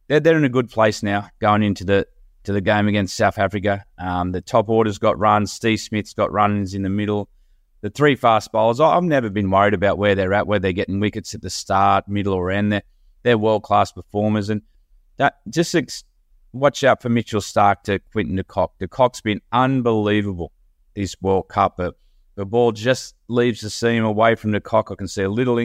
they're 0.07 0.19
they're 0.19 0.37
in 0.37 0.43
a 0.43 0.49
good 0.49 0.69
place 0.69 1.03
now 1.03 1.29
going 1.39 1.63
into 1.63 1.85
the 1.85 2.07
to 2.43 2.53
the 2.53 2.61
game 2.61 2.87
against 2.87 3.15
South 3.15 3.37
Africa. 3.37 3.85
Um, 3.99 4.31
the 4.31 4.41
top 4.41 4.67
order's 4.67 4.97
got 4.97 5.19
runs. 5.19 5.51
Steve 5.51 5.79
Smith's 5.79 6.13
got 6.13 6.31
runs 6.31 6.73
in 6.73 6.81
the 6.81 6.89
middle 6.89 7.29
the 7.81 7.89
three 7.89 8.15
fast 8.15 8.51
bowlers, 8.51 8.79
I've 8.79 9.03
never 9.03 9.29
been 9.29 9.49
worried 9.49 9.73
about 9.73 9.97
where 9.97 10.15
they're 10.15 10.33
at, 10.33 10.47
where 10.47 10.59
they're 10.59 10.71
getting 10.71 10.99
wickets 10.99 11.33
at 11.33 11.41
the 11.41 11.49
start, 11.49 12.07
middle, 12.07 12.33
or 12.33 12.51
end. 12.51 12.71
They're, 12.71 12.83
they're 13.23 13.37
world 13.37 13.63
class 13.63 13.91
performers. 13.91 14.49
And 14.49 14.61
that 15.17 15.39
just 15.49 15.73
ex- 15.73 16.03
watch 16.53 16.83
out 16.83 17.01
for 17.01 17.09
Mitchell 17.09 17.41
Starc 17.41 17.83
to 17.83 17.99
Quinton 18.11 18.35
de 18.35 18.43
Kock. 18.43 18.77
De 18.79 18.87
Kock's 18.87 19.21
been 19.21 19.41
unbelievable 19.51 20.51
this 20.95 21.15
World 21.21 21.47
Cup. 21.47 21.77
But 21.77 21.95
the 22.35 22.45
ball 22.45 22.71
just 22.71 23.15
leaves 23.27 23.61
the 23.61 23.69
seam 23.69 24.03
away 24.03 24.35
from 24.35 24.51
de 24.51 24.61
Kock. 24.61 24.91
I 24.91 24.95
can 24.95 25.07
see 25.07 25.23
a 25.23 25.29
little 25.29 25.59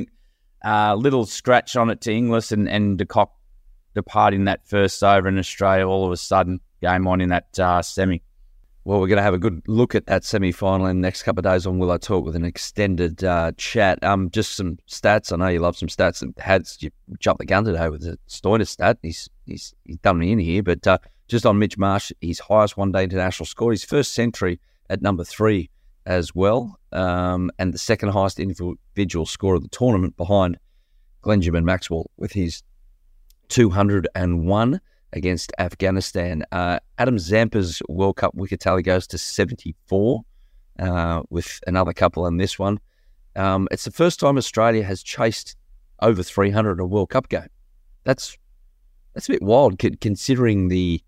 uh, 0.65 0.95
little 0.95 1.27
scratch 1.27 1.77
on 1.77 1.91
it 1.91 2.01
to 2.03 2.13
Inglis 2.13 2.51
and, 2.51 2.69
and 2.69 2.99
de 2.99 3.05
Kock 3.05 3.33
departing 3.95 4.45
that 4.45 4.67
first 4.67 5.03
over 5.03 5.29
in 5.29 5.39
Australia 5.39 5.87
all 5.87 6.07
of 6.07 6.13
a 6.13 6.17
sudden. 6.17 6.61
Game 6.83 7.07
on 7.07 7.21
in 7.21 7.31
that 7.31 7.59
uh, 7.59 7.81
semi. 7.83 8.23
Well, 8.87 9.01
we're 9.01 9.09
going 9.09 9.17
to 9.17 9.23
have 9.25 9.35
a 9.35 9.39
good 9.39 9.63
look 9.67 9.97
at 9.97 10.07
that 10.07 10.23
semi 10.23 10.53
final 10.53 10.87
in 10.87 10.99
the 10.99 11.03
next 11.03 11.25
couple 11.25 11.41
of 11.41 11.53
days 11.53 11.67
on 11.67 11.81
Willow 11.81 11.99
Talk 11.99 12.25
with 12.25 12.37
an 12.37 12.45
extended 12.45 13.25
uh, 13.25 13.51
chat. 13.57 14.01
Um, 14.05 14.31
Just 14.31 14.55
some 14.55 14.79
stats. 14.89 15.33
I 15.33 15.37
know 15.37 15.49
you 15.49 15.59
love 15.59 15.77
some 15.77 15.89
stats. 15.89 16.23
And 16.23 16.33
had 16.39 16.69
you 16.79 16.93
jumped 17.19 17.41
the 17.41 17.47
gun 17.47 17.65
today 17.65 17.89
with 17.89 18.03
the 18.03 18.17
Stoinis 18.29 18.69
stat. 18.69 18.99
He's, 19.03 19.29
he's, 19.45 19.75
he's 19.83 19.97
done 19.97 20.21
me 20.21 20.31
in 20.31 20.39
here. 20.39 20.63
But 20.63 20.87
uh, 20.87 20.99
just 21.27 21.45
on 21.45 21.59
Mitch 21.59 21.77
Marsh, 21.77 22.13
his 22.21 22.39
highest 22.39 22.77
one 22.77 22.93
day 22.93 23.03
international 23.03 23.47
score, 23.47 23.73
his 23.73 23.83
first 23.83 24.15
century 24.15 24.61
at 24.89 25.03
number 25.03 25.25
three 25.25 25.69
as 26.07 26.33
well, 26.33 26.79
um, 26.93 27.51
and 27.59 27.75
the 27.75 27.79
second 27.79 28.11
highest 28.11 28.39
individual 28.39 29.27
score 29.27 29.57
of 29.57 29.63
the 29.63 29.69
tournament 29.69 30.17
behind 30.17 30.59
Glenjamin 31.25 31.65
Maxwell 31.65 32.09
with 32.19 32.31
his 32.31 32.63
201 33.49 34.81
against 35.13 35.53
Afghanistan. 35.59 36.45
Uh, 36.53 36.79
Adam 36.99 37.17
Zampa's 37.17 37.83
World 37.89 38.17
Cup 38.17 38.35
wicket 38.35 38.61
tally 38.61 38.83
goes 38.83 39.07
to 39.09 39.19
74 39.19 40.23
uh, 40.79 41.23
with 41.31 41.61
another 41.67 41.93
couple 41.93 42.27
in 42.27 42.37
this 42.37 42.59
one. 42.59 42.79
Um, 43.35 43.69
it's 43.71 43.85
the 43.85 43.91
first 43.91 44.21
time 44.21 44.37
Australia 44.37 44.83
has 44.85 45.03
chased 45.03 45.57
over 46.01 46.23
300 46.23 46.73
in 46.73 46.81
a 46.81 46.87
World 46.87 47.11
Cup 47.11 47.29
game. 47.29 47.49
That's 48.05 48.37
that's 49.15 49.29
a 49.29 49.33
bit 49.33 49.43
wild 49.43 49.79
considering 50.01 50.69
the 50.69 51.03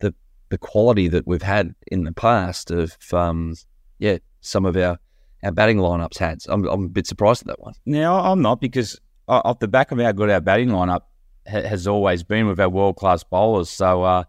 the 0.00 0.14
the 0.48 0.58
quality 0.58 1.08
that 1.08 1.26
we've 1.26 1.42
had 1.42 1.74
in 1.88 2.04
the 2.04 2.12
past 2.12 2.70
of 2.70 2.96
um, 3.12 3.54
yeah 3.98 4.18
some 4.40 4.64
of 4.64 4.76
our 4.76 4.98
our 5.42 5.52
batting 5.52 5.76
lineups 5.76 6.18
had. 6.18 6.40
I'm, 6.48 6.66
I'm 6.66 6.84
a 6.84 6.88
bit 6.88 7.06
surprised 7.06 7.42
at 7.42 7.48
that 7.48 7.60
one. 7.60 7.74
Now 7.86 8.18
I'm 8.18 8.42
not 8.42 8.60
because 8.60 8.98
off 9.28 9.58
the 9.58 9.68
back 9.68 9.92
of 9.92 9.98
how 9.98 10.12
good 10.12 10.30
our 10.30 10.40
batting 10.40 10.68
lineup 10.68 11.02
ha- 11.46 11.62
has 11.62 11.86
always 11.86 12.22
been 12.22 12.46
with 12.46 12.60
our 12.60 12.68
world 12.68 12.96
class 12.96 13.22
bowlers. 13.24 13.70
So 13.70 14.02
uh, 14.02 14.24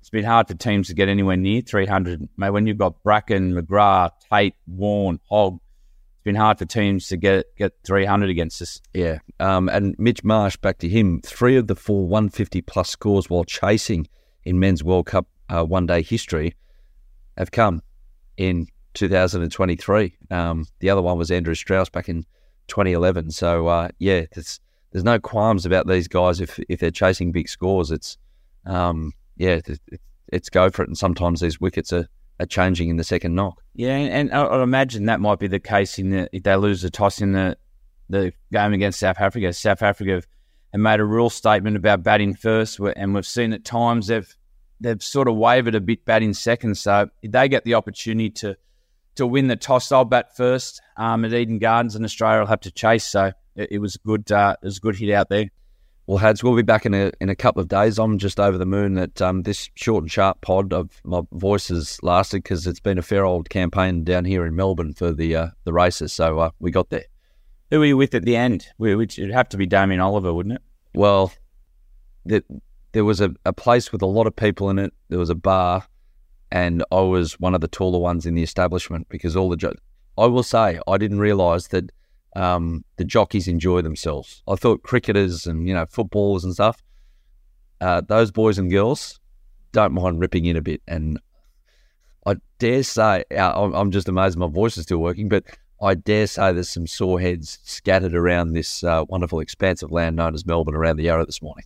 it's 0.00 0.10
been 0.10 0.24
hard 0.24 0.48
for 0.48 0.54
teams 0.54 0.88
to 0.88 0.94
get 0.94 1.08
anywhere 1.08 1.36
near 1.36 1.60
300. 1.60 2.28
Mate, 2.36 2.50
when 2.50 2.66
you've 2.66 2.78
got 2.78 3.02
Bracken, 3.02 3.52
McGrath, 3.54 4.12
Tait, 4.30 4.54
Warne, 4.66 5.20
Hogg, 5.28 5.54
it's 5.54 6.24
been 6.24 6.34
hard 6.34 6.58
for 6.58 6.64
teams 6.64 7.08
to 7.08 7.16
get 7.16 7.46
get 7.56 7.74
300 7.84 8.30
against 8.30 8.62
us. 8.62 8.80
Yeah. 8.94 9.18
Um, 9.40 9.68
and 9.68 9.94
Mitch 9.98 10.24
Marsh, 10.24 10.56
back 10.56 10.78
to 10.78 10.88
him, 10.88 11.20
three 11.22 11.56
of 11.56 11.66
the 11.66 11.76
four 11.76 12.06
150 12.06 12.62
plus 12.62 12.90
scores 12.90 13.28
while 13.28 13.44
chasing 13.44 14.08
in 14.44 14.58
men's 14.58 14.82
World 14.82 15.06
Cup 15.06 15.26
uh, 15.48 15.64
one 15.64 15.86
day 15.86 16.02
history 16.02 16.54
have 17.36 17.50
come 17.50 17.82
in 18.36 18.66
2023. 18.94 20.16
Um, 20.30 20.66
the 20.80 20.90
other 20.90 21.02
one 21.02 21.18
was 21.18 21.30
Andrew 21.30 21.54
Strauss 21.54 21.88
back 21.88 22.08
in 22.08 22.24
2011. 22.68 23.30
So, 23.30 23.66
uh, 23.66 23.88
yeah, 23.98 24.24
it's 24.32 24.60
there's 24.92 25.04
no 25.04 25.18
qualms 25.18 25.66
about 25.66 25.86
these 25.86 26.08
guys 26.08 26.40
if 26.40 26.58
if 26.68 26.80
they're 26.80 26.90
chasing 26.90 27.32
big 27.32 27.48
scores. 27.48 27.90
It's 27.90 28.16
um, 28.66 29.12
yeah, 29.36 29.60
it's, 29.64 29.80
it's 30.28 30.48
go 30.48 30.70
for 30.70 30.82
it. 30.82 30.88
And 30.88 30.98
sometimes 30.98 31.40
these 31.40 31.60
wickets 31.60 31.92
are, 31.92 32.08
are 32.40 32.46
changing 32.46 32.88
in 32.88 32.96
the 32.96 33.04
second 33.04 33.34
knock. 33.34 33.62
Yeah, 33.74 33.96
and, 33.96 34.30
and 34.30 34.32
I 34.32 34.62
imagine 34.62 35.06
that 35.06 35.20
might 35.20 35.38
be 35.38 35.46
the 35.46 35.60
case 35.60 35.98
in 35.98 36.10
the, 36.10 36.28
if 36.32 36.42
they 36.42 36.56
lose 36.56 36.82
the 36.82 36.90
toss 36.90 37.20
in 37.20 37.32
the 37.32 37.56
the 38.08 38.32
game 38.52 38.72
against 38.72 39.00
South 39.00 39.20
Africa. 39.20 39.52
South 39.52 39.82
Africa 39.82 40.12
have, 40.12 40.26
made 40.80 41.00
a 41.00 41.04
real 41.04 41.30
statement 41.30 41.76
about 41.76 42.02
batting 42.02 42.34
first, 42.34 42.78
and 42.78 43.14
we've 43.14 43.26
seen 43.26 43.52
at 43.52 43.64
times 43.64 44.06
they've 44.06 44.34
they've 44.80 45.02
sort 45.02 45.28
of 45.28 45.36
wavered 45.36 45.74
a 45.74 45.80
bit 45.80 46.04
batting 46.04 46.32
second. 46.32 46.76
So 46.76 47.10
if 47.22 47.32
they 47.32 47.48
get 47.48 47.64
the 47.64 47.74
opportunity 47.74 48.30
to 48.30 48.56
to 49.18 49.26
win 49.26 49.48
the 49.48 49.56
toss. 49.56 49.92
I'll 49.92 50.04
bat 50.04 50.36
first 50.36 50.80
um, 50.96 51.24
at 51.24 51.34
Eden 51.34 51.58
Gardens, 51.58 51.94
and 51.94 52.04
Australia 52.04 52.40
will 52.40 52.46
have 52.46 52.60
to 52.60 52.70
chase. 52.70 53.04
So 53.04 53.32
it, 53.58 53.72
it 53.72 53.78
was 53.78 53.96
a 53.96 53.98
good, 53.98 54.30
uh, 54.32 54.56
it 54.62 54.66
was 54.66 54.78
a 54.78 54.80
good 54.80 54.96
hit 54.96 55.12
out 55.12 55.28
there. 55.28 55.50
Well, 56.06 56.16
Hads, 56.16 56.42
we'll 56.42 56.56
be 56.56 56.62
back 56.62 56.86
in 56.86 56.94
a 56.94 57.12
in 57.20 57.28
a 57.28 57.36
couple 57.36 57.60
of 57.60 57.68
days. 57.68 57.98
I'm 57.98 58.16
just 58.16 58.40
over 58.40 58.56
the 58.56 58.64
moon 58.64 58.94
that 58.94 59.20
um, 59.20 59.42
this 59.42 59.68
short 59.74 60.04
and 60.04 60.10
sharp 60.10 60.40
pod 60.40 60.72
of 60.72 61.02
my 61.04 61.20
voice 61.32 61.68
has 61.68 62.02
lasted 62.02 62.44
because 62.44 62.66
it's 62.66 62.80
been 62.80 62.96
a 62.96 63.02
fair 63.02 63.26
old 63.26 63.50
campaign 63.50 64.04
down 64.04 64.24
here 64.24 64.46
in 64.46 64.56
Melbourne 64.56 64.94
for 64.94 65.12
the 65.12 65.36
uh, 65.36 65.48
the 65.64 65.72
races. 65.74 66.14
So 66.14 66.38
uh, 66.38 66.50
we 66.60 66.70
got 66.70 66.88
there. 66.88 67.04
Who 67.70 67.80
were 67.80 67.84
you 67.84 67.98
with 67.98 68.14
at 68.14 68.24
the 68.24 68.36
end? 68.36 68.68
Which 68.78 69.18
it'd 69.18 69.34
have 69.34 69.50
to 69.50 69.58
be 69.58 69.66
Damien 69.66 70.00
Oliver, 70.00 70.32
wouldn't 70.32 70.54
it? 70.54 70.62
Well, 70.94 71.30
the, 72.24 72.42
there 72.92 73.04
was 73.04 73.20
a, 73.20 73.34
a 73.44 73.52
place 73.52 73.92
with 73.92 74.00
a 74.00 74.06
lot 74.06 74.26
of 74.26 74.34
people 74.34 74.70
in 74.70 74.78
it. 74.78 74.94
There 75.10 75.18
was 75.18 75.28
a 75.28 75.34
bar, 75.34 75.86
and 76.50 76.82
I 76.90 77.00
was 77.00 77.38
one 77.38 77.54
of 77.54 77.60
the 77.60 77.68
taller 77.68 77.98
ones 77.98 78.24
in 78.24 78.34
the 78.34 78.42
establishment 78.42 79.08
because 79.10 79.36
all 79.36 79.50
the 79.50 79.58
jo- 79.58 79.74
I 80.16 80.24
will 80.24 80.42
say 80.42 80.80
I 80.88 80.96
didn't 80.96 81.18
realise 81.18 81.68
that 81.68 81.92
um, 82.36 82.84
the 82.96 83.04
jockeys 83.04 83.48
enjoy 83.48 83.82
themselves. 83.82 84.42
I 84.48 84.56
thought 84.56 84.82
cricketers 84.82 85.46
and 85.46 85.66
you 85.66 85.74
know 85.74 85.86
footballers 85.86 86.44
and 86.44 86.54
stuff, 86.54 86.82
uh, 87.80 88.02
those 88.02 88.30
boys 88.30 88.58
and 88.58 88.70
girls 88.70 89.20
don't 89.72 89.92
mind 89.92 90.20
ripping 90.20 90.44
in 90.44 90.56
a 90.56 90.62
bit. 90.62 90.82
And 90.86 91.20
I 92.26 92.36
dare 92.58 92.82
say, 92.82 93.24
uh, 93.36 93.70
I'm 93.72 93.90
just 93.90 94.08
amazed 94.08 94.36
my 94.38 94.48
voice 94.48 94.76
is 94.76 94.84
still 94.84 94.98
working, 94.98 95.28
but 95.28 95.44
I 95.80 95.94
dare 95.94 96.26
say 96.26 96.52
there's 96.52 96.70
some 96.70 96.86
sore 96.86 97.20
heads 97.20 97.58
scattered 97.62 98.14
around 98.14 98.52
this 98.52 98.82
uh, 98.82 99.04
wonderful 99.08 99.40
expanse 99.40 99.82
of 99.82 99.92
land 99.92 100.16
known 100.16 100.34
as 100.34 100.44
Melbourne 100.44 100.74
around 100.74 100.96
the 100.96 101.04
Yarra 101.04 101.26
this 101.26 101.40
morning. 101.40 101.64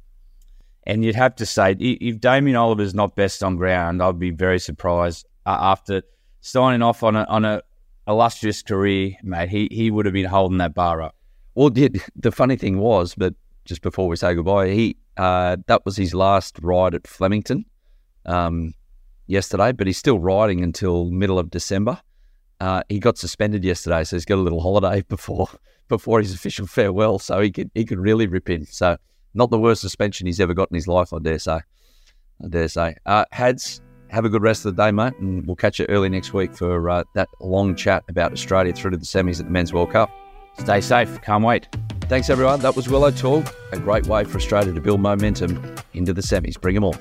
And 0.85 1.05
you'd 1.05 1.15
have 1.15 1.37
to 1.37 1.47
say, 1.47 1.73
if 1.79 2.21
Damien 2.21 2.57
Oliver's 2.57 2.95
not 2.95 3.15
best 3.15 3.43
on 3.43 3.57
ground, 3.57 4.03
I'd 4.03 4.19
be 4.19 4.31
very 4.31 4.59
surprised 4.59 5.27
uh, 5.47 5.57
after 5.61 6.03
signing 6.41 6.83
off 6.83 7.03
on 7.03 7.17
a, 7.17 7.25
on 7.25 7.45
a 7.45 7.63
illustrious 8.07 8.63
career, 8.63 9.15
mate. 9.23 9.49
He 9.49 9.69
he 9.71 9.91
would 9.91 10.07
have 10.07 10.13
been 10.13 10.27
holding 10.27 10.59
that 10.59 10.75
bar 10.75 11.03
up. 11.03 11.15
Well, 11.55 11.71
the, 11.71 11.91
the 12.17 12.33
funny 12.33 12.57
thing 12.57 12.79
was, 12.79 13.15
but 13.15 13.35
just 13.65 13.83
before 13.83 14.09
we 14.09 14.17
say 14.17 14.35
goodbye, 14.35 14.71
he 14.71 14.97
uh, 15.17 15.57
that 15.67 15.85
was 15.85 15.97
his 15.97 16.15
last 16.15 16.59
ride 16.63 16.95
at 16.95 17.07
Flemington 17.07 17.65
um, 18.27 18.75
yesterday, 19.27 19.73
but 19.73 19.87
he's 19.87 19.99
still 19.99 20.19
riding 20.19 20.63
until 20.63 21.11
middle 21.11 21.39
of 21.39 21.51
December. 21.51 22.01
Uh, 22.61 22.83
he 22.89 22.99
got 22.99 23.19
suspended 23.19 23.65
yesterday, 23.65 24.05
so 24.05 24.17
he's 24.17 24.25
got 24.25 24.37
a 24.37 24.41
little 24.41 24.61
holiday 24.61 25.03
before 25.09 25.49
before 25.89 26.21
his 26.21 26.33
official 26.33 26.67
farewell, 26.67 27.19
so 27.19 27.41
he 27.41 27.51
could 27.51 27.71
he 27.75 27.85
could 27.85 27.99
really 27.99 28.27
rip 28.27 28.49
in. 28.49 28.65
So 28.67 28.97
not 29.35 29.51
the 29.51 29.59
worst 29.59 29.81
suspension 29.81 30.27
he's 30.27 30.41
ever 30.41 30.55
got 30.55 30.71
in 30.71 30.75
his 30.75 30.89
life, 30.89 31.13
I 31.13 31.19
dare 31.19 31.39
say. 31.39 31.61
I 32.45 32.49
dare 32.49 32.69
say. 32.69 32.97
Uh, 33.07 33.25
Hads, 33.31 33.81
have 34.13 34.27
a 34.27 34.29
good 34.29 34.43
rest 34.43 34.67
of 34.67 34.77
the 34.77 34.83
day, 34.85 34.91
mate, 34.93 35.15
and 35.19 35.47
we'll 35.47 35.57
catch 35.57 35.79
you 35.79 35.87
early 35.89 36.09
next 36.09 36.35
week 36.35 36.55
for 36.55 36.91
uh, 36.91 37.03
that 37.15 37.31
long 37.41 37.75
chat 37.75 38.05
about 38.09 38.33
Australia 38.33 38.73
through 38.73 38.91
to 38.91 38.97
the 38.99 39.07
semis 39.07 39.41
at 39.41 39.47
the 39.47 39.51
Men's 39.51 39.73
World 39.73 39.91
Cup. 39.91 40.11
Stay 40.59 40.83
safe. 40.83 41.21
Can't 41.23 41.43
wait. 41.43 41.69
Thanks, 42.03 42.29
everyone. 42.29 42.61
That 42.61 42.77
was 42.77 42.89
Willow 42.89 43.11
Talk, 43.11 43.47
a 43.73 43.79
great 43.79 44.07
way 44.07 44.25
for 44.25 44.37
Australia 44.37 44.75
to 44.75 44.81
build 44.81 45.01
momentum 45.01 45.75
into 45.95 46.13
the 46.13 46.21
semis. 46.21 46.61
Bring 46.61 46.75
them 46.75 46.85
all. 46.85 46.97